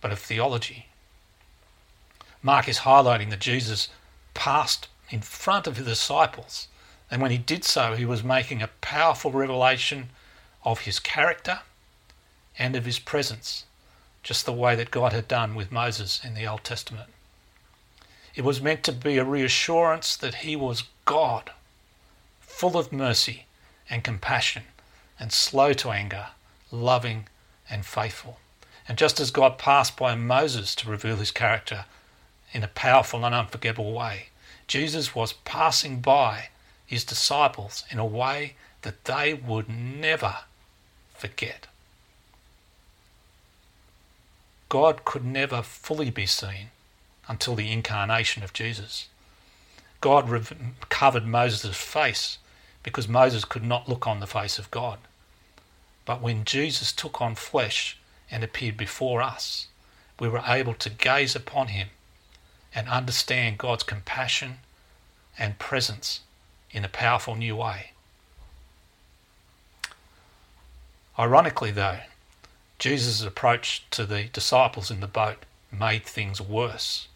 but 0.00 0.12
of 0.12 0.18
theology. 0.18 0.86
Mark 2.42 2.68
is 2.68 2.80
highlighting 2.80 3.30
that 3.30 3.40
Jesus 3.40 3.88
passed 4.34 4.88
in 5.10 5.22
front 5.22 5.66
of 5.66 5.76
his 5.76 5.86
disciples 5.86 6.68
and 7.14 7.22
when 7.22 7.30
he 7.30 7.38
did 7.38 7.64
so, 7.64 7.94
he 7.94 8.04
was 8.04 8.24
making 8.24 8.62
a 8.62 8.70
powerful 8.80 9.30
revelation 9.30 10.10
of 10.64 10.80
his 10.80 10.98
character 10.98 11.60
and 12.58 12.74
of 12.74 12.86
his 12.86 12.98
presence, 12.98 13.66
just 14.22 14.44
the 14.46 14.52
way 14.52 14.74
that 14.74 14.90
God 14.90 15.12
had 15.12 15.28
done 15.28 15.54
with 15.54 15.70
Moses 15.70 16.20
in 16.24 16.34
the 16.34 16.46
Old 16.46 16.64
Testament. 16.64 17.10
It 18.34 18.42
was 18.42 18.60
meant 18.60 18.82
to 18.84 18.92
be 18.92 19.18
a 19.18 19.24
reassurance 19.24 20.16
that 20.16 20.36
he 20.36 20.56
was 20.56 20.84
God, 21.04 21.52
full 22.40 22.76
of 22.76 22.92
mercy 22.92 23.46
and 23.88 24.02
compassion, 24.02 24.64
and 25.20 25.32
slow 25.32 25.72
to 25.74 25.90
anger, 25.90 26.28
loving 26.72 27.28
and 27.70 27.86
faithful. 27.86 28.38
And 28.88 28.98
just 28.98 29.20
as 29.20 29.30
God 29.30 29.56
passed 29.58 29.96
by 29.96 30.14
Moses 30.14 30.74
to 30.74 30.90
reveal 30.90 31.16
his 31.16 31.30
character 31.30 31.84
in 32.54 32.62
a 32.62 32.68
powerful 32.68 33.26
and 33.26 33.34
unforgettable 33.34 33.92
way, 33.92 34.28
Jesus 34.66 35.14
was 35.14 35.34
passing 35.44 36.00
by 36.00 36.48
his 36.86 37.04
disciples 37.04 37.84
in 37.90 37.98
a 37.98 38.06
way 38.06 38.54
that 38.82 39.04
they 39.04 39.34
would 39.34 39.68
never 39.68 40.36
forget. 41.14 41.66
God 44.68 45.04
could 45.04 45.24
never 45.24 45.62
fully 45.62 46.10
be 46.10 46.26
seen 46.26 46.70
until 47.28 47.54
the 47.54 47.70
incarnation 47.70 48.42
of 48.42 48.52
Jesus. 48.52 49.08
God 50.00 50.46
covered 50.88 51.26
Moses' 51.26 51.76
face 51.76 52.38
because 52.82 53.08
Moses 53.08 53.44
could 53.44 53.64
not 53.64 53.88
look 53.88 54.06
on 54.06 54.20
the 54.20 54.26
face 54.26 54.58
of 54.58 54.70
God. 54.70 54.98
But 56.04 56.20
when 56.20 56.44
Jesus 56.44 56.92
took 56.92 57.20
on 57.20 57.34
flesh 57.34 57.98
and 58.30 58.44
appeared 58.44 58.76
before 58.76 59.22
us, 59.22 59.68
we 60.20 60.28
were 60.28 60.42
able 60.46 60.74
to 60.74 60.90
gaze 60.90 61.34
upon 61.34 61.68
him 61.68 61.88
and 62.74 62.88
understand 62.88 63.58
God's 63.58 63.82
compassion 63.82 64.58
and 65.38 65.58
presence 65.58 66.20
in 66.70 66.84
a 66.84 66.88
powerful 66.88 67.34
new 67.34 67.56
way. 67.56 67.90
Ironically, 71.18 71.70
though, 71.70 72.00
Jesus' 72.78 73.22
approach 73.22 73.84
to 73.90 74.04
the 74.04 74.24
disciples 74.24 74.90
in 74.90 75.00
the 75.00 75.06
boat 75.06 75.44
made 75.70 76.04
things 76.04 76.40
worse. 76.40 77.06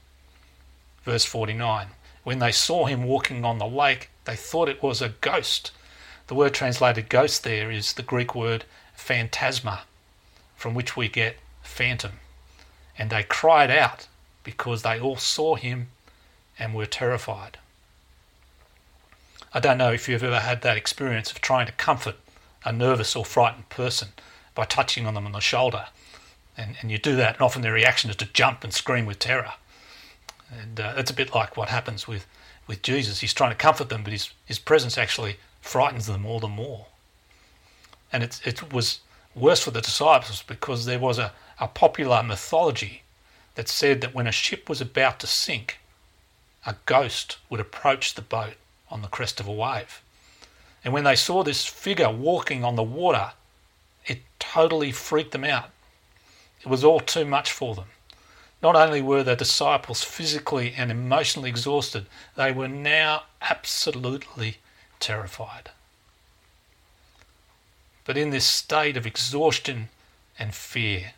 Verse 1.04 1.24
49 1.24 1.88
When 2.22 2.38
they 2.38 2.52
saw 2.52 2.86
him 2.86 3.04
walking 3.04 3.44
on 3.44 3.58
the 3.58 3.66
lake, 3.66 4.10
they 4.24 4.36
thought 4.36 4.68
it 4.68 4.82
was 4.82 5.02
a 5.02 5.14
ghost. 5.20 5.72
The 6.28 6.34
word 6.34 6.54
translated 6.54 7.08
ghost 7.08 7.42
there 7.42 7.70
is 7.70 7.94
the 7.94 8.02
Greek 8.02 8.34
word 8.34 8.64
phantasma, 8.94 9.82
from 10.54 10.74
which 10.74 10.96
we 10.96 11.08
get 11.08 11.36
phantom. 11.62 12.20
And 12.96 13.10
they 13.10 13.22
cried 13.22 13.70
out 13.70 14.07
because 14.48 14.80
they 14.80 14.98
all 14.98 15.18
saw 15.18 15.56
him 15.56 15.88
and 16.58 16.74
were 16.74 16.86
terrified. 16.86 17.58
I 19.52 19.60
don't 19.60 19.76
know 19.76 19.92
if 19.92 20.08
you've 20.08 20.24
ever 20.24 20.40
had 20.40 20.62
that 20.62 20.78
experience 20.78 21.30
of 21.30 21.42
trying 21.42 21.66
to 21.66 21.72
comfort 21.72 22.16
a 22.64 22.72
nervous 22.72 23.14
or 23.14 23.26
frightened 23.26 23.68
person 23.68 24.08
by 24.54 24.64
touching 24.64 25.06
on 25.06 25.12
them 25.12 25.26
on 25.26 25.32
the 25.32 25.40
shoulder. 25.40 25.88
And, 26.56 26.76
and 26.80 26.90
you 26.90 26.96
do 26.96 27.14
that, 27.16 27.34
and 27.34 27.42
often 27.42 27.60
their 27.60 27.74
reaction 27.74 28.08
is 28.08 28.16
to 28.16 28.24
jump 28.24 28.64
and 28.64 28.72
scream 28.72 29.04
with 29.04 29.18
terror. 29.18 29.52
And 30.50 30.80
uh, 30.80 30.94
it's 30.96 31.10
a 31.10 31.14
bit 31.14 31.34
like 31.34 31.58
what 31.58 31.68
happens 31.68 32.08
with, 32.08 32.24
with 32.66 32.80
Jesus. 32.80 33.20
He's 33.20 33.34
trying 33.34 33.50
to 33.50 33.56
comfort 33.56 33.90
them, 33.90 34.02
but 34.02 34.14
his, 34.14 34.30
his 34.46 34.58
presence 34.58 34.96
actually 34.96 35.36
frightens 35.60 36.06
them 36.06 36.24
all 36.24 36.40
the 36.40 36.48
more. 36.48 36.86
And 38.10 38.22
it, 38.22 38.40
it 38.46 38.72
was 38.72 39.00
worse 39.34 39.62
for 39.62 39.72
the 39.72 39.82
disciples 39.82 40.42
because 40.42 40.86
there 40.86 40.98
was 40.98 41.18
a, 41.18 41.32
a 41.60 41.68
popular 41.68 42.22
mythology 42.22 43.02
that 43.58 43.68
said 43.68 44.00
that 44.00 44.14
when 44.14 44.28
a 44.28 44.30
ship 44.30 44.68
was 44.68 44.80
about 44.80 45.18
to 45.18 45.26
sink, 45.26 45.80
a 46.64 46.76
ghost 46.86 47.38
would 47.50 47.58
approach 47.58 48.14
the 48.14 48.22
boat 48.22 48.54
on 48.88 49.02
the 49.02 49.08
crest 49.08 49.40
of 49.40 49.48
a 49.48 49.52
wave. 49.52 50.00
And 50.84 50.94
when 50.94 51.02
they 51.02 51.16
saw 51.16 51.42
this 51.42 51.66
figure 51.66 52.08
walking 52.08 52.62
on 52.62 52.76
the 52.76 52.84
water, 52.84 53.32
it 54.06 54.20
totally 54.38 54.92
freaked 54.92 55.32
them 55.32 55.42
out. 55.42 55.70
It 56.60 56.68
was 56.68 56.84
all 56.84 57.00
too 57.00 57.24
much 57.24 57.50
for 57.50 57.74
them. 57.74 57.86
Not 58.62 58.76
only 58.76 59.02
were 59.02 59.24
the 59.24 59.34
disciples 59.34 60.04
physically 60.04 60.72
and 60.76 60.92
emotionally 60.92 61.50
exhausted, 61.50 62.06
they 62.36 62.52
were 62.52 62.68
now 62.68 63.24
absolutely 63.42 64.58
terrified. 65.00 65.70
But 68.04 68.16
in 68.16 68.30
this 68.30 68.46
state 68.46 68.96
of 68.96 69.04
exhaustion 69.04 69.88
and 70.38 70.54
fear, 70.54 71.14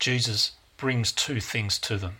Jesus 0.00 0.50
brings 0.80 1.12
two 1.12 1.40
things 1.40 1.78
to 1.78 1.98
them. 1.98 2.16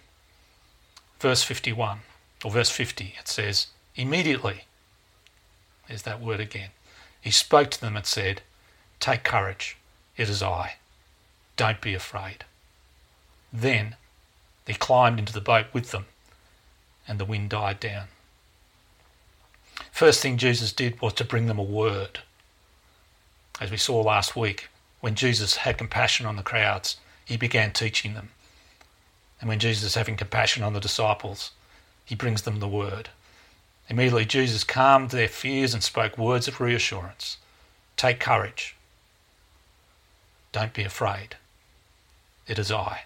Verse 1.19 1.43
51, 1.43 2.01
or 2.45 2.51
verse 2.51 2.71
50, 2.71 3.15
it 3.19 3.27
says, 3.27 3.69
Immediately, 3.97 4.65
there's 5.89 6.03
that 6.03 6.21
word 6.21 6.41
again, 6.41 6.71
he 7.21 7.31
spoke 7.31 7.71
to 7.71 7.81
them 7.81 7.97
and 7.97 8.05
said, 8.05 8.43
Take 9.01 9.25
courage, 9.25 9.79
it 10.17 10.29
is 10.29 10.43
I. 10.43 10.75
Don't 11.57 11.81
be 11.81 11.95
afraid. 11.95 12.45
Then 13.51 13.97
he 14.67 14.75
climbed 14.75 15.19
into 15.19 15.33
the 15.33 15.41
boat 15.41 15.67
with 15.73 15.91
them, 15.91 16.05
and 17.09 17.19
the 17.19 17.25
wind 17.25 17.49
died 17.51 17.81
down. 17.81 18.09
First 19.91 20.21
thing 20.21 20.37
Jesus 20.37 20.73
did 20.73 21.01
was 21.01 21.15
to 21.15 21.25
bring 21.25 21.47
them 21.47 21.59
a 21.59 21.63
word. 21.63 22.21
As 23.59 23.71
we 23.71 23.79
saw 23.79 24.01
last 24.01 24.37
week, 24.37 24.69
when 25.01 25.15
Jesus 25.15 25.57
had 25.57 25.79
compassion 25.79 26.27
on 26.27 26.37
the 26.37 26.43
crowds, 26.43 26.99
he 27.25 27.39
began 27.39 27.73
teaching 27.73 28.13
them. 28.15 28.31
And 29.41 29.49
when 29.49 29.59
Jesus 29.59 29.85
is 29.85 29.95
having 29.95 30.17
compassion 30.17 30.63
on 30.63 30.75
the 30.75 30.81
disciples, 30.81 31.53
he 32.05 32.15
brings 32.15 32.43
them 32.43 32.61
the 32.61 32.69
word. 32.69 33.09
Immediately, 33.89 34.27
Jesus 34.27 34.63
calmed 34.63 35.11
their 35.11 35.29
fears 35.29 35.75
and 35.75 35.83
spoke 35.83 36.17
words 36.17 36.47
of 36.47 36.61
reassurance. 36.61 37.39
Take 37.97 38.21
courage. 38.21 38.77
Don't 40.53 40.75
be 40.75 40.85
afraid. 40.85 41.37
It 42.47 42.59
is 42.59 42.71
I. 42.71 43.03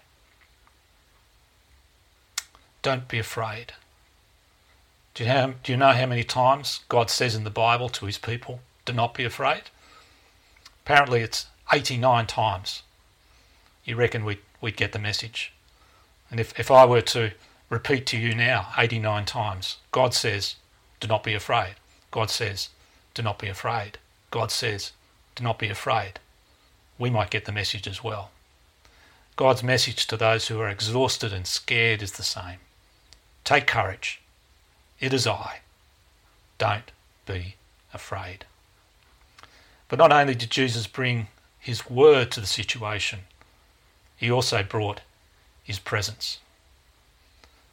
Don't 2.81 3.07
be 3.07 3.19
afraid. 3.19 3.73
Do 5.15 5.23
you, 5.23 5.29
know, 5.29 5.53
do 5.63 5.71
you 5.71 5.77
know 5.77 5.93
how 5.93 6.05
many 6.05 6.23
times 6.23 6.81
God 6.89 7.09
says 7.09 7.35
in 7.35 7.45
the 7.45 7.49
Bible 7.49 7.89
to 7.89 8.05
his 8.05 8.17
people, 8.17 8.59
do 8.83 8.93
not 8.93 9.13
be 9.13 9.23
afraid? 9.23 9.63
Apparently 10.83 11.21
it's 11.21 11.47
89 11.71 12.27
times. 12.27 12.83
You 13.85 13.95
reckon 13.95 14.25
we'd, 14.25 14.39
we'd 14.61 14.77
get 14.77 14.91
the 14.91 14.99
message. 14.99 15.53
And 16.35 16.41
if, 16.41 16.59
if 16.59 16.69
I 16.69 16.83
were 16.83 16.99
to 16.99 17.31
repeat 17.69 18.05
to 18.07 18.17
you 18.17 18.35
now 18.35 18.67
89 18.77 19.23
times, 19.23 19.77
God 19.93 20.13
says, 20.13 20.55
do 20.99 21.07
not 21.07 21.23
be 21.23 21.33
afraid. 21.33 21.75
God 22.11 22.29
says, 22.29 22.67
do 23.13 23.23
not 23.23 23.39
be 23.39 23.47
afraid. 23.47 23.99
God 24.31 24.51
says, 24.51 24.91
do 25.35 25.45
not 25.45 25.57
be 25.57 25.69
afraid. 25.69 26.19
We 26.99 27.09
might 27.09 27.29
get 27.29 27.45
the 27.45 27.53
message 27.53 27.87
as 27.87 28.03
well. 28.03 28.31
God's 29.37 29.63
message 29.63 30.07
to 30.07 30.17
those 30.17 30.49
who 30.49 30.59
are 30.59 30.67
exhausted 30.67 31.31
and 31.31 31.47
scared 31.47 32.01
is 32.01 32.11
the 32.11 32.21
same. 32.23 32.59
Take 33.45 33.65
courage. 33.65 34.19
It 34.99 35.13
is 35.13 35.25
I. 35.25 35.59
Don't 36.57 36.91
be 37.25 37.55
afraid. 37.93 38.43
But 39.87 39.99
not 39.99 40.11
only 40.11 40.35
did 40.35 40.51
Jesus 40.51 40.85
bring 40.85 41.27
his 41.57 41.89
word 41.89 42.29
to 42.31 42.41
the 42.41 42.45
situation, 42.45 43.19
he 44.17 44.29
also 44.29 44.63
brought 44.63 44.99
his 45.65 45.79
presence. 45.79 46.37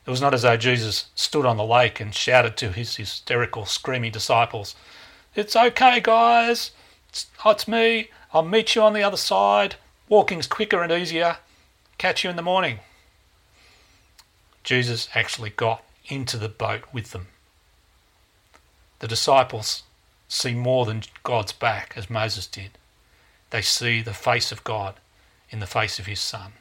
It 0.04 0.10
was 0.10 0.20
not 0.20 0.34
as 0.34 0.42
though 0.42 0.56
Jesus 0.56 1.06
stood 1.14 1.46
on 1.46 1.56
the 1.56 1.64
lake 1.64 2.00
and 2.00 2.12
shouted 2.12 2.56
to 2.56 2.72
his 2.72 2.96
hysterical, 2.96 3.66
screaming 3.66 4.10
disciples, 4.10 4.74
It's 5.36 5.54
okay, 5.54 6.00
guys. 6.00 6.72
It's, 7.08 7.26
oh, 7.44 7.50
it's 7.50 7.68
me. 7.68 8.10
I'll 8.32 8.42
meet 8.42 8.74
you 8.74 8.82
on 8.82 8.94
the 8.94 9.02
other 9.02 9.16
side. 9.16 9.76
Walking's 10.08 10.46
quicker 10.46 10.82
and 10.82 10.90
easier. 10.90 11.36
Catch 11.98 12.24
you 12.24 12.30
in 12.30 12.36
the 12.36 12.42
morning. 12.42 12.80
Jesus 14.64 15.08
actually 15.14 15.50
got 15.50 15.84
into 16.06 16.36
the 16.36 16.48
boat 16.48 16.82
with 16.92 17.12
them. 17.12 17.28
The 19.00 19.08
disciples 19.08 19.82
see 20.28 20.54
more 20.54 20.86
than 20.86 21.02
God's 21.22 21.52
back, 21.52 21.94
as 21.96 22.08
Moses 22.08 22.46
did. 22.46 22.70
They 23.50 23.62
see 23.62 24.00
the 24.00 24.14
face 24.14 24.50
of 24.50 24.64
God 24.64 24.94
in 25.50 25.60
the 25.60 25.66
face 25.66 25.98
of 25.98 26.06
his 26.06 26.20
Son. 26.20 26.54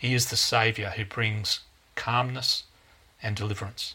He 0.00 0.14
is 0.14 0.30
the 0.30 0.36
Saviour 0.36 0.88
who 0.88 1.04
brings 1.04 1.60
calmness 1.94 2.64
and 3.22 3.36
deliverance. 3.36 3.94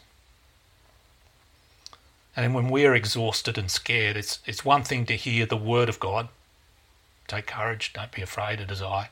And 2.36 2.54
when 2.54 2.68
we 2.68 2.86
are 2.86 2.94
exhausted 2.94 3.58
and 3.58 3.68
scared, 3.68 4.16
it's, 4.16 4.38
it's 4.46 4.64
one 4.64 4.84
thing 4.84 5.04
to 5.06 5.16
hear 5.16 5.46
the 5.46 5.56
word 5.56 5.88
of 5.88 5.98
God. 5.98 6.28
Take 7.26 7.48
courage, 7.48 7.92
don't 7.92 8.12
be 8.12 8.22
afraid, 8.22 8.60
it 8.60 8.70
is 8.70 8.80
I. 8.80 9.08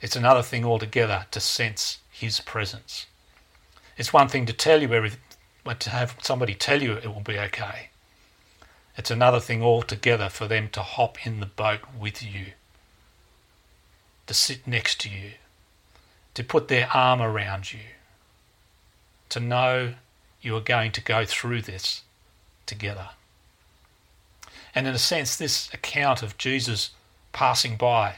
It's 0.00 0.16
another 0.16 0.42
thing 0.42 0.64
altogether 0.64 1.26
to 1.30 1.38
sense 1.38 1.98
his 2.10 2.40
presence. 2.40 3.06
It's 3.96 4.12
one 4.12 4.26
thing 4.26 4.44
to 4.46 4.52
tell 4.52 4.82
you 4.82 4.92
everything, 4.92 5.20
but 5.62 5.78
to 5.80 5.90
have 5.90 6.16
somebody 6.20 6.56
tell 6.56 6.82
you 6.82 6.94
it 6.94 7.14
will 7.14 7.20
be 7.20 7.38
okay. 7.38 7.90
It's 8.96 9.12
another 9.12 9.38
thing 9.38 9.62
altogether 9.62 10.30
for 10.30 10.48
them 10.48 10.68
to 10.70 10.82
hop 10.82 11.24
in 11.24 11.38
the 11.38 11.46
boat 11.46 11.82
with 11.96 12.24
you, 12.24 12.54
to 14.26 14.34
sit 14.34 14.66
next 14.66 15.00
to 15.02 15.08
you, 15.08 15.34
to 16.36 16.44
put 16.44 16.68
their 16.68 16.86
arm 16.92 17.22
around 17.22 17.72
you, 17.72 17.80
to 19.30 19.40
know 19.40 19.94
you 20.42 20.54
are 20.54 20.60
going 20.60 20.92
to 20.92 21.00
go 21.00 21.24
through 21.24 21.62
this 21.62 22.02
together. 22.66 23.08
And 24.74 24.86
in 24.86 24.94
a 24.94 24.98
sense, 24.98 25.34
this 25.34 25.72
account 25.72 26.22
of 26.22 26.36
Jesus 26.36 26.90
passing 27.32 27.76
by 27.76 28.16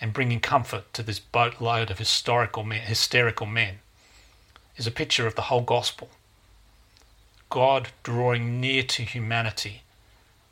and 0.00 0.12
bringing 0.12 0.40
comfort 0.40 0.92
to 0.94 1.02
this 1.04 1.20
boatload 1.20 1.92
of 1.92 1.98
historical 2.00 2.64
men, 2.64 2.80
hysterical 2.80 3.46
men 3.46 3.78
is 4.76 4.88
a 4.88 4.90
picture 4.90 5.28
of 5.28 5.36
the 5.36 5.42
whole 5.42 5.60
gospel. 5.60 6.10
God 7.50 7.90
drawing 8.02 8.60
near 8.60 8.82
to 8.82 9.04
humanity 9.04 9.82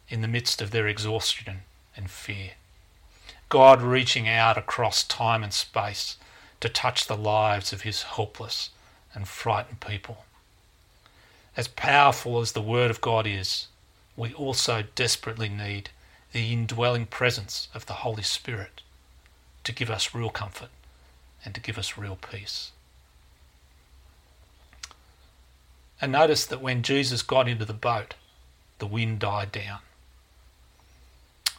in 0.09 0.21
the 0.21 0.29
midst 0.29 0.63
of 0.63 0.71
their 0.71 0.87
exhaustion 0.87 1.63
and 1.97 2.09
fear. 2.09 2.53
God 3.49 3.83
reaching 3.83 4.29
out 4.29 4.57
across 4.57 5.03
time 5.03 5.43
and 5.43 5.53
space 5.53 6.17
to 6.61 6.69
touch 6.69 7.07
the 7.07 7.17
lives 7.17 7.73
of 7.73 7.83
his 7.83 8.03
helpless 8.03 8.71
and 9.15 9.29
frightened 9.29 9.81
people. 9.81 10.25
As 11.57 11.69
powerful 11.69 12.41
as 12.41 12.53
the 12.53 12.63
Word 12.63 12.91
of 12.91 13.01
God 13.01 13.27
is, 13.27 13.69
we 14.17 14.33
also 14.35 14.85
desperately 14.95 15.49
need 15.49 15.91
the 16.33 16.53
indwelling 16.53 17.07
presence 17.07 17.69
of 17.75 17.87
the 17.87 17.95
Holy 17.95 18.23
Spirit 18.23 18.83
to 19.65 19.73
give 19.73 19.91
us 19.91 20.15
real 20.15 20.31
comfort 20.31 20.69
and 21.45 21.55
to 21.55 21.61
give 21.61 21.79
us 21.79 21.97
real 21.97 22.17
peace. 22.17 22.73
And 26.01 26.13
notice 26.13 26.45
that 26.47 26.61
when 26.61 26.83
Jesus 26.83 27.23
got 27.23 27.49
into 27.49 27.65
the 27.65 27.73
boat, 27.73 28.15
the 28.79 28.87
wind 28.87 29.19
died 29.19 29.51
down. 29.51 29.79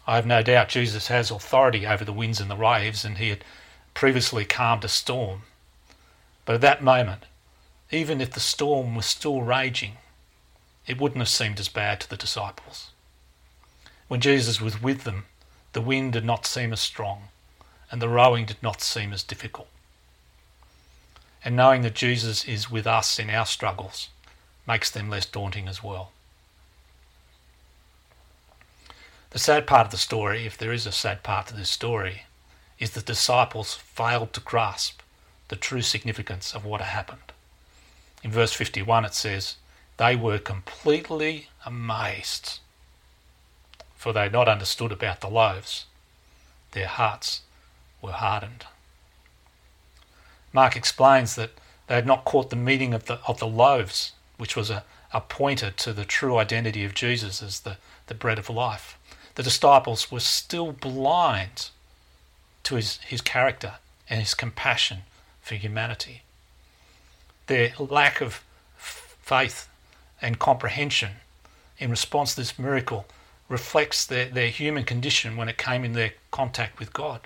I 0.05 0.15
have 0.15 0.25
no 0.25 0.43
doubt 0.43 0.69
Jesus 0.69 1.07
has 1.07 1.31
authority 1.31 1.85
over 1.85 2.05
the 2.05 2.13
winds 2.13 2.39
and 2.39 2.49
the 2.49 2.55
waves, 2.55 3.03
and 3.03 3.17
he 3.17 3.29
had 3.29 3.43
previously 3.97 4.45
calmed 4.45 4.83
a 4.83 4.87
storm. 4.87 5.41
But 6.45 6.53
at 6.53 6.61
that 6.61 6.83
moment, 6.83 7.23
even 7.89 8.21
if 8.21 8.29
the 8.29 8.39
storm 8.39 8.93
was 8.93 9.07
still 9.07 9.41
raging, 9.41 9.93
it 10.85 11.01
wouldn't 11.01 11.17
have 11.17 11.27
seemed 11.27 11.59
as 11.59 11.67
bad 11.67 12.01
to 12.01 12.09
the 12.09 12.15
disciples. 12.15 12.91
When 14.07 14.21
Jesus 14.21 14.61
was 14.61 14.79
with 14.79 15.03
them, 15.03 15.25
the 15.73 15.81
wind 15.81 16.13
did 16.13 16.23
not 16.23 16.45
seem 16.45 16.73
as 16.73 16.79
strong, 16.79 17.29
and 17.89 17.99
the 17.99 18.07
rowing 18.07 18.45
did 18.45 18.61
not 18.61 18.83
seem 18.83 19.13
as 19.13 19.23
difficult. 19.23 19.67
And 21.43 21.55
knowing 21.55 21.81
that 21.81 21.95
Jesus 21.95 22.45
is 22.45 22.69
with 22.69 22.85
us 22.85 23.17
in 23.17 23.31
our 23.31 23.47
struggles 23.47 24.09
makes 24.67 24.91
them 24.91 25.09
less 25.09 25.25
daunting 25.25 25.67
as 25.67 25.81
well. 25.81 26.11
The 29.31 29.39
sad 29.39 29.65
part 29.65 29.87
of 29.87 29.91
the 29.91 29.97
story, 29.97 30.45
if 30.45 30.55
there 30.55 30.71
is 30.71 30.85
a 30.85 30.91
sad 30.91 31.23
part 31.23 31.47
to 31.47 31.55
this 31.55 31.71
story, 31.71 32.26
is 32.79 32.91
the 32.91 33.01
disciples 33.01 33.73
failed 33.73 34.33
to 34.33 34.39
grasp 34.39 35.01
the 35.47 35.55
true 35.55 35.81
significance 35.81 36.53
of 36.53 36.65
what 36.65 36.81
had 36.81 36.89
happened. 36.89 37.33
In 38.23 38.31
verse 38.31 38.53
51 38.53 39.05
it 39.05 39.13
says, 39.13 39.55
They 39.97 40.15
were 40.15 40.37
completely 40.37 41.49
amazed, 41.65 42.59
for 43.95 44.13
they 44.13 44.23
had 44.23 44.31
not 44.31 44.47
understood 44.47 44.91
about 44.91 45.21
the 45.21 45.29
loaves. 45.29 45.85
Their 46.71 46.87
hearts 46.87 47.41
were 48.01 48.11
hardened. 48.11 48.65
Mark 50.53 50.75
explains 50.75 51.35
that 51.35 51.51
they 51.87 51.95
had 51.95 52.05
not 52.05 52.25
caught 52.25 52.49
the 52.49 52.55
meaning 52.55 52.93
of 52.93 53.05
the, 53.05 53.19
of 53.27 53.39
the 53.39 53.47
loaves, 53.47 54.11
which 54.37 54.55
was 54.55 54.69
a, 54.69 54.83
a 55.13 55.21
pointer 55.21 55.71
to 55.71 55.93
the 55.93 56.05
true 56.05 56.37
identity 56.37 56.83
of 56.83 56.93
Jesus 56.93 57.41
as 57.41 57.61
the, 57.61 57.77
the 58.07 58.13
bread 58.13 58.37
of 58.37 58.49
life. 58.49 58.97
The 59.35 59.43
disciples 59.43 60.11
were 60.11 60.19
still 60.19 60.71
blind 60.71 61.69
to 62.67 62.75
his, 62.75 62.97
his 62.97 63.21
character 63.21 63.75
and 64.09 64.19
his 64.19 64.33
compassion 64.33 64.99
for 65.41 65.55
humanity. 65.55 66.21
Their 67.47 67.71
lack 67.79 68.19
of 68.19 68.43
faith 68.77 69.69
and 70.21 70.37
comprehension 70.37 71.11
in 71.79 71.89
response 71.89 72.35
to 72.35 72.41
this 72.41 72.59
miracle 72.59 73.05
reflects 73.47 74.05
their, 74.05 74.25
their 74.25 74.49
human 74.49 74.83
condition 74.83 75.37
when 75.37 75.47
it 75.47 75.57
came 75.57 75.85
in 75.85 75.93
their 75.93 76.11
contact 76.29 76.77
with 76.77 76.91
God. 76.91 77.21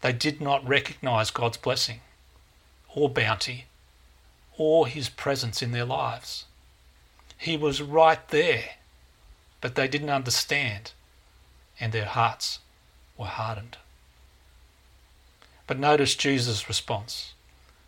They 0.00 0.12
did 0.12 0.40
not 0.40 0.66
recognize 0.66 1.32
God's 1.32 1.56
blessing 1.56 2.00
or 2.94 3.10
bounty 3.10 3.66
or 4.56 4.86
his 4.86 5.08
presence 5.08 5.60
in 5.60 5.72
their 5.72 5.84
lives. 5.84 6.44
He 7.36 7.56
was 7.56 7.82
right 7.82 8.28
there, 8.28 8.64
but 9.60 9.74
they 9.74 9.88
didn't 9.88 10.10
understand 10.10 10.92
and 11.80 11.92
their 11.92 12.04
hearts 12.04 12.60
were 13.18 13.26
hardened. 13.26 13.76
But 15.72 15.78
notice 15.78 16.14
Jesus' 16.14 16.68
response. 16.68 17.32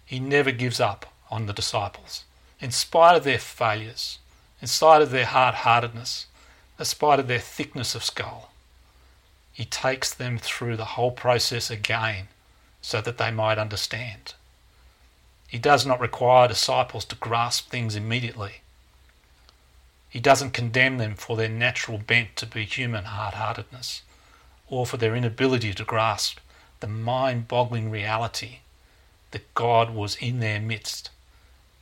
He 0.06 0.18
never 0.18 0.50
gives 0.52 0.80
up 0.80 1.12
on 1.30 1.44
the 1.44 1.52
disciples. 1.52 2.24
In 2.58 2.70
spite 2.70 3.14
of 3.14 3.24
their 3.24 3.38
failures, 3.38 4.20
in 4.62 4.68
spite 4.68 5.02
of 5.02 5.10
their 5.10 5.26
hard 5.26 5.56
heartedness, 5.56 6.26
in 6.78 6.86
spite 6.86 7.20
of 7.20 7.28
their 7.28 7.38
thickness 7.38 7.94
of 7.94 8.02
skull, 8.02 8.52
he 9.52 9.66
takes 9.66 10.14
them 10.14 10.38
through 10.38 10.78
the 10.78 10.96
whole 10.96 11.10
process 11.10 11.70
again 11.70 12.28
so 12.80 13.02
that 13.02 13.18
they 13.18 13.30
might 13.30 13.58
understand. 13.58 14.32
He 15.46 15.58
does 15.58 15.84
not 15.84 16.00
require 16.00 16.48
disciples 16.48 17.04
to 17.04 17.16
grasp 17.16 17.68
things 17.68 17.94
immediately. 17.94 18.62
He 20.08 20.20
doesn't 20.20 20.52
condemn 20.52 20.96
them 20.96 21.16
for 21.16 21.36
their 21.36 21.50
natural 21.50 21.98
bent 21.98 22.34
to 22.36 22.46
be 22.46 22.64
human 22.64 23.04
hard 23.04 23.34
heartedness 23.34 24.00
or 24.68 24.86
for 24.86 24.96
their 24.96 25.14
inability 25.14 25.74
to 25.74 25.84
grasp 25.84 26.38
the 26.84 26.90
mind 26.90 27.48
boggling 27.48 27.90
reality 27.90 28.58
that 29.30 29.54
God 29.54 29.94
was 29.94 30.16
in 30.16 30.40
their 30.40 30.60
midst 30.60 31.08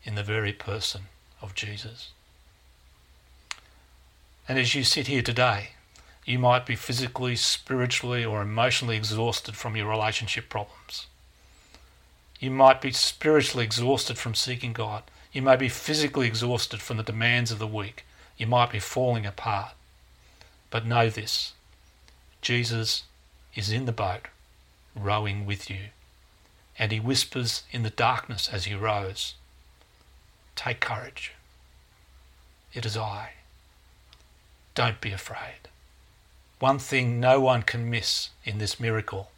in 0.04 0.14
the 0.14 0.22
very 0.22 0.52
person 0.52 1.02
of 1.40 1.56
Jesus. 1.56 2.10
And 4.48 4.60
as 4.60 4.76
you 4.76 4.84
sit 4.84 5.08
here 5.08 5.22
today, 5.22 5.70
you 6.24 6.38
might 6.38 6.64
be 6.64 6.76
physically, 6.76 7.34
spiritually, 7.34 8.24
or 8.24 8.42
emotionally 8.42 8.96
exhausted 8.96 9.56
from 9.56 9.74
your 9.74 9.88
relationship 9.88 10.48
problems. 10.48 11.08
You 12.38 12.52
might 12.52 12.80
be 12.80 12.92
spiritually 12.92 13.64
exhausted 13.64 14.18
from 14.18 14.36
seeking 14.36 14.72
God. 14.72 15.02
You 15.32 15.42
may 15.42 15.56
be 15.56 15.68
physically 15.68 16.28
exhausted 16.28 16.80
from 16.80 16.96
the 16.96 17.02
demands 17.02 17.50
of 17.50 17.58
the 17.58 17.66
week. 17.66 18.04
You 18.36 18.46
might 18.46 18.70
be 18.70 18.78
falling 18.78 19.26
apart. 19.26 19.72
But 20.70 20.86
know 20.86 21.10
this 21.10 21.54
Jesus 22.40 23.02
is 23.56 23.72
in 23.72 23.86
the 23.86 23.90
boat, 23.90 24.28
rowing 24.94 25.46
with 25.46 25.70
you. 25.70 25.90
And 26.78 26.92
he 26.92 27.00
whispers 27.00 27.64
in 27.70 27.82
the 27.82 27.90
darkness 27.90 28.48
as 28.52 28.64
he 28.64 28.74
rows 28.74 29.34
Take 30.56 30.80
courage. 30.80 31.32
It 32.74 32.86
is 32.86 32.96
I. 32.96 33.32
Don't 34.74 35.00
be 35.00 35.12
afraid. 35.12 35.68
One 36.58 36.78
thing 36.78 37.18
no 37.18 37.40
one 37.40 37.62
can 37.62 37.90
miss 37.90 38.30
in 38.44 38.58
this 38.58 38.78
miracle 38.78 39.30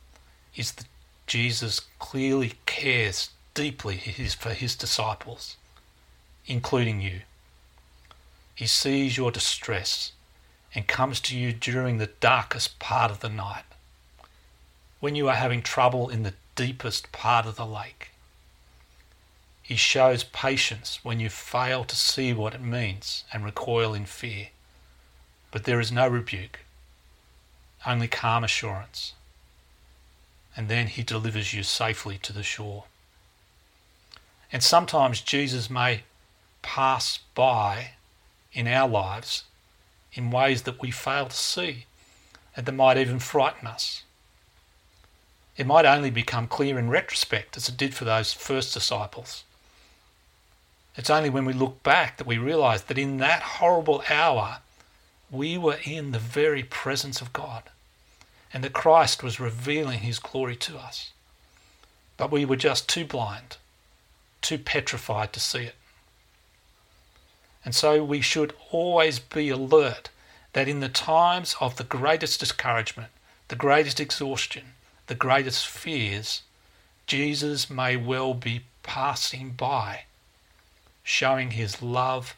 is 0.55 0.73
that 0.73 0.87
Jesus 1.27 1.81
clearly 1.99 2.55
cares 2.67 3.31
deeply 3.55 3.97
for 4.38 4.51
his 4.51 4.77
disciples, 4.77 5.57
including 6.47 7.01
you. 7.01 7.21
He 8.55 8.67
sees 8.67 9.17
your 9.17 9.31
distress 9.31 10.12
and 10.75 10.87
comes 10.87 11.21
to 11.21 11.37
you 11.37 11.53
during 11.53 11.99
the 11.99 12.11
darkest 12.21 12.79
part 12.79 13.11
of 13.11 13.21
the 13.21 13.29
night, 13.29 13.64
when 15.05 15.14
you 15.14 15.29
are 15.29 15.35
having 15.35 15.61
trouble 15.61 16.09
in 16.09 16.23
the 16.23 16.33
deepest 16.57 17.12
part 17.12 17.45
of 17.45 17.57
the 17.57 17.67
lake. 17.67 18.09
He 19.61 19.77
shows 19.77 20.25
patience 20.25 21.01
when 21.03 21.21
you 21.21 21.29
fail 21.29 21.85
to 21.85 21.95
see 21.95 22.33
what 22.33 22.55
it 22.55 22.62
means 22.62 23.25
and 23.31 23.45
recoil 23.45 23.93
in 23.93 24.07
fear. 24.07 24.49
But 25.51 25.64
there 25.64 25.79
is 25.79 25.93
no 25.93 26.09
rebuke, 26.09 26.61
only 27.87 28.09
calm 28.09 28.45
assurance. 28.45 29.12
And 30.57 30.71
then 30.71 30.87
he 30.87 31.03
delivers 31.03 31.53
you 31.53 31.64
safely 31.64 32.17
to 32.23 32.33
the 32.33 32.43
shore. 32.43 32.85
And 34.51 34.62
sometimes 34.62 35.21
Jesus 35.21 35.69
may 35.69 36.05
pass 36.62 37.19
by 37.35 37.90
in 38.55 38.67
our 38.67 38.88
lives 38.88 39.45
in 40.14 40.31
ways 40.31 40.62
that 40.62 40.81
we 40.81 40.90
fail 40.90 41.27
to 41.27 41.37
see 41.37 41.85
and 42.57 42.64
that 42.64 42.73
might 42.73 42.97
even 42.97 43.19
frighten 43.19 43.69
us. 43.69 44.03
It 45.57 45.67
might 45.67 45.85
only 45.85 46.11
become 46.11 46.49
clear 46.49 46.79
in 46.79 46.90
retrospect, 46.90 47.57
as 47.57 47.69
it 47.69 47.77
did 47.77 47.95
for 47.95 48.05
those 48.05 48.33
first 48.33 48.75
disciples. 48.75 49.45
It's 50.97 51.11
only 51.11 51.31
when 51.31 51.45
we 51.45 51.53
look 51.53 51.83
back 51.83 52.17
that 52.17 52.27
we 52.27 52.38
realize 52.38 52.85
that 52.85 52.99
in 52.99 53.19
that 53.19 53.43
horrible 53.43 54.03
hour, 54.09 54.59
we 55.31 55.59
were 55.59 55.79
in 55.85 56.12
the 56.12 56.19
very 56.19 56.62
presence 56.62 57.21
of 57.21 57.33
God 57.33 57.64
and 58.53 58.62
that 58.62 58.73
Christ 58.73 59.23
was 59.23 59.40
revealing 59.40 60.01
his 60.01 60.21
glory 60.21 60.55
to 60.57 60.79
us. 60.79 61.11
But 62.17 62.31
we 62.31 62.45
were 62.45 62.57
just 62.57 62.88
too 62.88 63.05
blind, 63.05 63.57
too 64.40 64.59
petrified 64.59 65.33
to 65.33 65.40
see 65.40 65.64
it. 65.64 65.75
And 67.64 67.75
so 67.75 68.05
we 68.05 68.21
should 68.21 68.55
always 68.71 69.19
be 69.19 69.49
alert 69.49 70.11
that 70.53 70.69
in 70.69 70.79
the 70.79 70.88
times 70.88 71.57
of 71.61 71.77
the 71.77 71.85
greatest 71.85 72.38
discouragement, 72.38 73.11
the 73.49 73.57
greatest 73.57 73.99
exhaustion, 73.99 74.75
the 75.07 75.14
greatest 75.14 75.67
fears, 75.67 76.43
Jesus 77.07 77.69
may 77.69 77.97
well 77.97 78.35
be 78.35 78.64
passing 78.83 79.51
by, 79.51 80.05
showing 81.03 81.53
his 81.53 81.83
love 81.83 82.37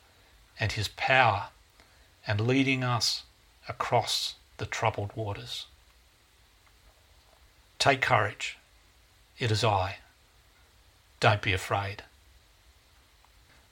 and 0.59 0.73
his 0.73 0.89
power, 0.89 1.49
and 2.27 2.41
leading 2.41 2.83
us 2.83 3.23
across 3.69 4.35
the 4.57 4.67
troubled 4.67 5.11
waters. 5.15 5.67
Take 7.79 8.01
courage. 8.01 8.57
It 9.39 9.51
is 9.51 9.63
I. 9.63 9.99
Don't 11.21 11.43
be 11.43 11.53
afraid. 11.53 12.03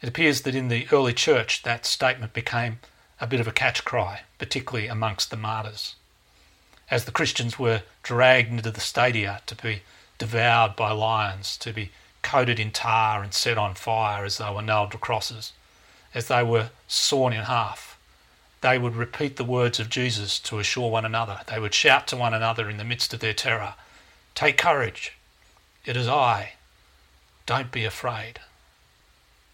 It 0.03 0.09
appears 0.09 0.43
that 0.43 0.55
in 0.55 0.69
the 0.69 0.87
early 0.93 1.15
church 1.15 1.63
that 1.63 1.87
statement 1.87 2.35
became 2.35 2.81
a 3.21 3.27
bit 3.27 3.41
of 3.41 3.49
a 3.49 3.53
catch 3.53 3.85
cry, 3.85 4.21
particularly 4.39 4.87
amongst 4.87 5.31
the 5.31 5.37
martyrs. 5.37 5.95
As 6.90 7.05
the 7.05 7.12
Christians 7.12 7.59
were 7.59 7.83
dragged 8.03 8.51
into 8.51 8.70
the 8.70 8.81
stadia 8.81 9.40
to 9.47 9.55
be 9.55 9.83
devoured 10.18 10.77
by 10.77 10.92
lions, 10.92 11.57
to 11.59 11.73
be 11.73 11.90
coated 12.23 12.59
in 12.59 12.70
tar 12.70 13.23
and 13.23 13.35
set 13.35 13.59
on 13.59 13.75
fire 13.75 14.25
as 14.25 14.38
they 14.38 14.51
were 14.51 14.62
nailed 14.62 14.92
to 14.92 14.99
crosses, 14.99 15.53
as 16.14 16.29
they 16.29 16.42
were 16.42 16.70
sawn 16.87 17.33
in 17.33 17.44
half, 17.44 17.99
they 18.61 18.79
would 18.79 18.97
repeat 18.97 19.37
the 19.37 19.44
words 19.44 19.79
of 19.79 19.90
Jesus 19.90 20.38
to 20.40 20.59
assure 20.59 20.90
one 20.90 21.05
another. 21.05 21.40
They 21.47 21.59
would 21.59 21.75
shout 21.75 22.07
to 22.09 22.16
one 22.16 22.33
another 22.33 22.70
in 22.70 22.79
the 22.79 22.85
midst 22.85 23.12
of 23.12 23.20
their 23.20 23.35
terror 23.35 23.75
Take 24.35 24.59
courage, 24.59 25.12
it 25.85 25.97
is 25.97 26.09
I. 26.09 26.55
Don't 27.47 27.70
be 27.70 27.85
afraid. 27.85 28.40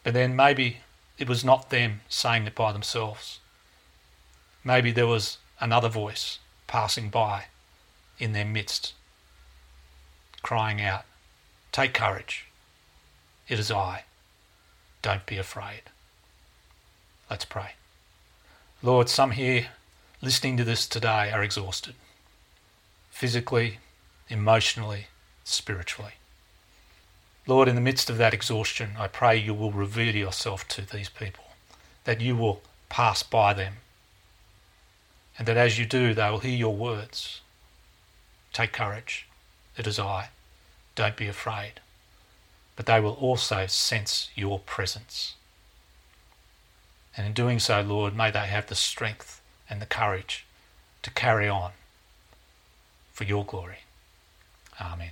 But 0.05 0.15
then 0.15 0.35
maybe 0.35 0.79
it 1.19 1.29
was 1.29 1.45
not 1.45 1.69
them 1.69 2.01
saying 2.09 2.47
it 2.47 2.55
by 2.55 2.73
themselves. 2.73 3.41
Maybe 4.65 4.91
there 4.91 5.07
was 5.07 5.37
another 5.61 5.89
voice 5.89 6.39
passing 6.71 7.11
by 7.11 7.47
in 8.21 8.31
their 8.33 8.45
midst, 8.45 8.93
crying 10.41 10.81
out, 10.81 11.03
Take 11.73 11.93
courage. 11.93 12.47
It 13.49 13.59
is 13.59 13.73
I. 13.73 14.05
Don't 15.03 15.27
be 15.27 15.37
afraid. 15.37 15.83
Let's 17.29 17.45
pray. 17.45 17.73
Lord, 18.85 19.09
some 19.09 19.33
here 19.33 19.67
listening 20.23 20.57
to 20.59 20.65
this 20.65 20.87
today 20.87 21.33
are 21.33 21.43
exhausted, 21.43 21.95
physically, 23.11 23.79
emotionally, 24.29 25.09
spiritually. 25.43 26.15
Lord, 27.49 27.67
in 27.67 27.75
the 27.75 27.81
midst 27.81 28.09
of 28.09 28.19
that 28.19 28.33
exhaustion, 28.33 28.91
I 28.97 29.09
pray 29.09 29.37
you 29.37 29.55
will 29.55 29.73
reveal 29.73 30.15
yourself 30.15 30.69
to 30.69 30.83
these 30.83 31.09
people, 31.09 31.47
that 32.05 32.21
you 32.21 32.37
will 32.37 32.63
pass 32.89 33.25
by 33.25 33.55
them, 33.55 33.79
and 35.39 35.47
that 35.47 35.57
as 35.57 35.79
you 35.79 35.87
do, 35.87 36.15
they 36.15 36.31
will 36.31 36.39
hear 36.39 36.57
your 36.57 36.75
words. 36.75 37.41
Take 38.53 38.73
courage. 38.73 39.27
It 39.77 39.87
is 39.87 39.99
I. 39.99 40.31
Don't 40.95 41.17
be 41.17 41.29
afraid. 41.29 41.81
But 42.77 42.87
they 42.87 43.01
will 43.01 43.15
also 43.15 43.67
sense 43.67 44.31
your 44.35 44.59
presence. 44.59 45.35
And 47.17 47.27
in 47.27 47.33
doing 47.33 47.59
so, 47.59 47.81
Lord, 47.83 48.17
may 48.17 48.31
they 48.31 48.47
have 48.47 48.67
the 48.67 48.75
strength 48.75 49.41
and 49.69 49.81
the 49.81 49.87
courage 49.87 50.45
to 51.03 51.11
carry 51.11 51.49
on 51.49 51.73
for 53.13 53.25
your 53.25 53.45
glory. 53.45 53.81
Amen. 54.81 55.11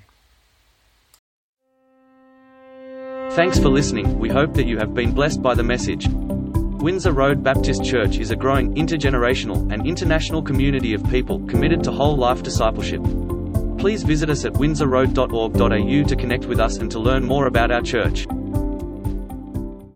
Thanks 3.32 3.58
for 3.58 3.68
listening. 3.68 4.18
We 4.18 4.30
hope 4.30 4.54
that 4.54 4.64
you 4.64 4.78
have 4.78 4.94
been 4.94 5.12
blessed 5.12 5.42
by 5.42 5.54
the 5.54 5.62
message. 5.62 6.08
Windsor 6.78 7.10
Road 7.12 7.42
Baptist 7.42 7.84
Church 7.84 8.18
is 8.18 8.30
a 8.30 8.36
growing, 8.36 8.72
intergenerational, 8.76 9.72
and 9.72 9.84
international 9.84 10.40
community 10.40 10.94
of 10.94 11.02
people 11.10 11.40
committed 11.46 11.82
to 11.82 11.90
whole 11.90 12.16
life 12.16 12.44
discipleship. 12.44 13.02
Please 13.78 14.04
visit 14.04 14.30
us 14.30 14.44
at 14.44 14.52
windsorroad.org.au 14.52 16.08
to 16.08 16.16
connect 16.16 16.44
with 16.44 16.60
us 16.60 16.76
and 16.76 16.88
to 16.92 17.00
learn 17.00 17.24
more 17.24 17.46
about 17.46 17.72
our 17.72 17.82
church. 17.82 18.28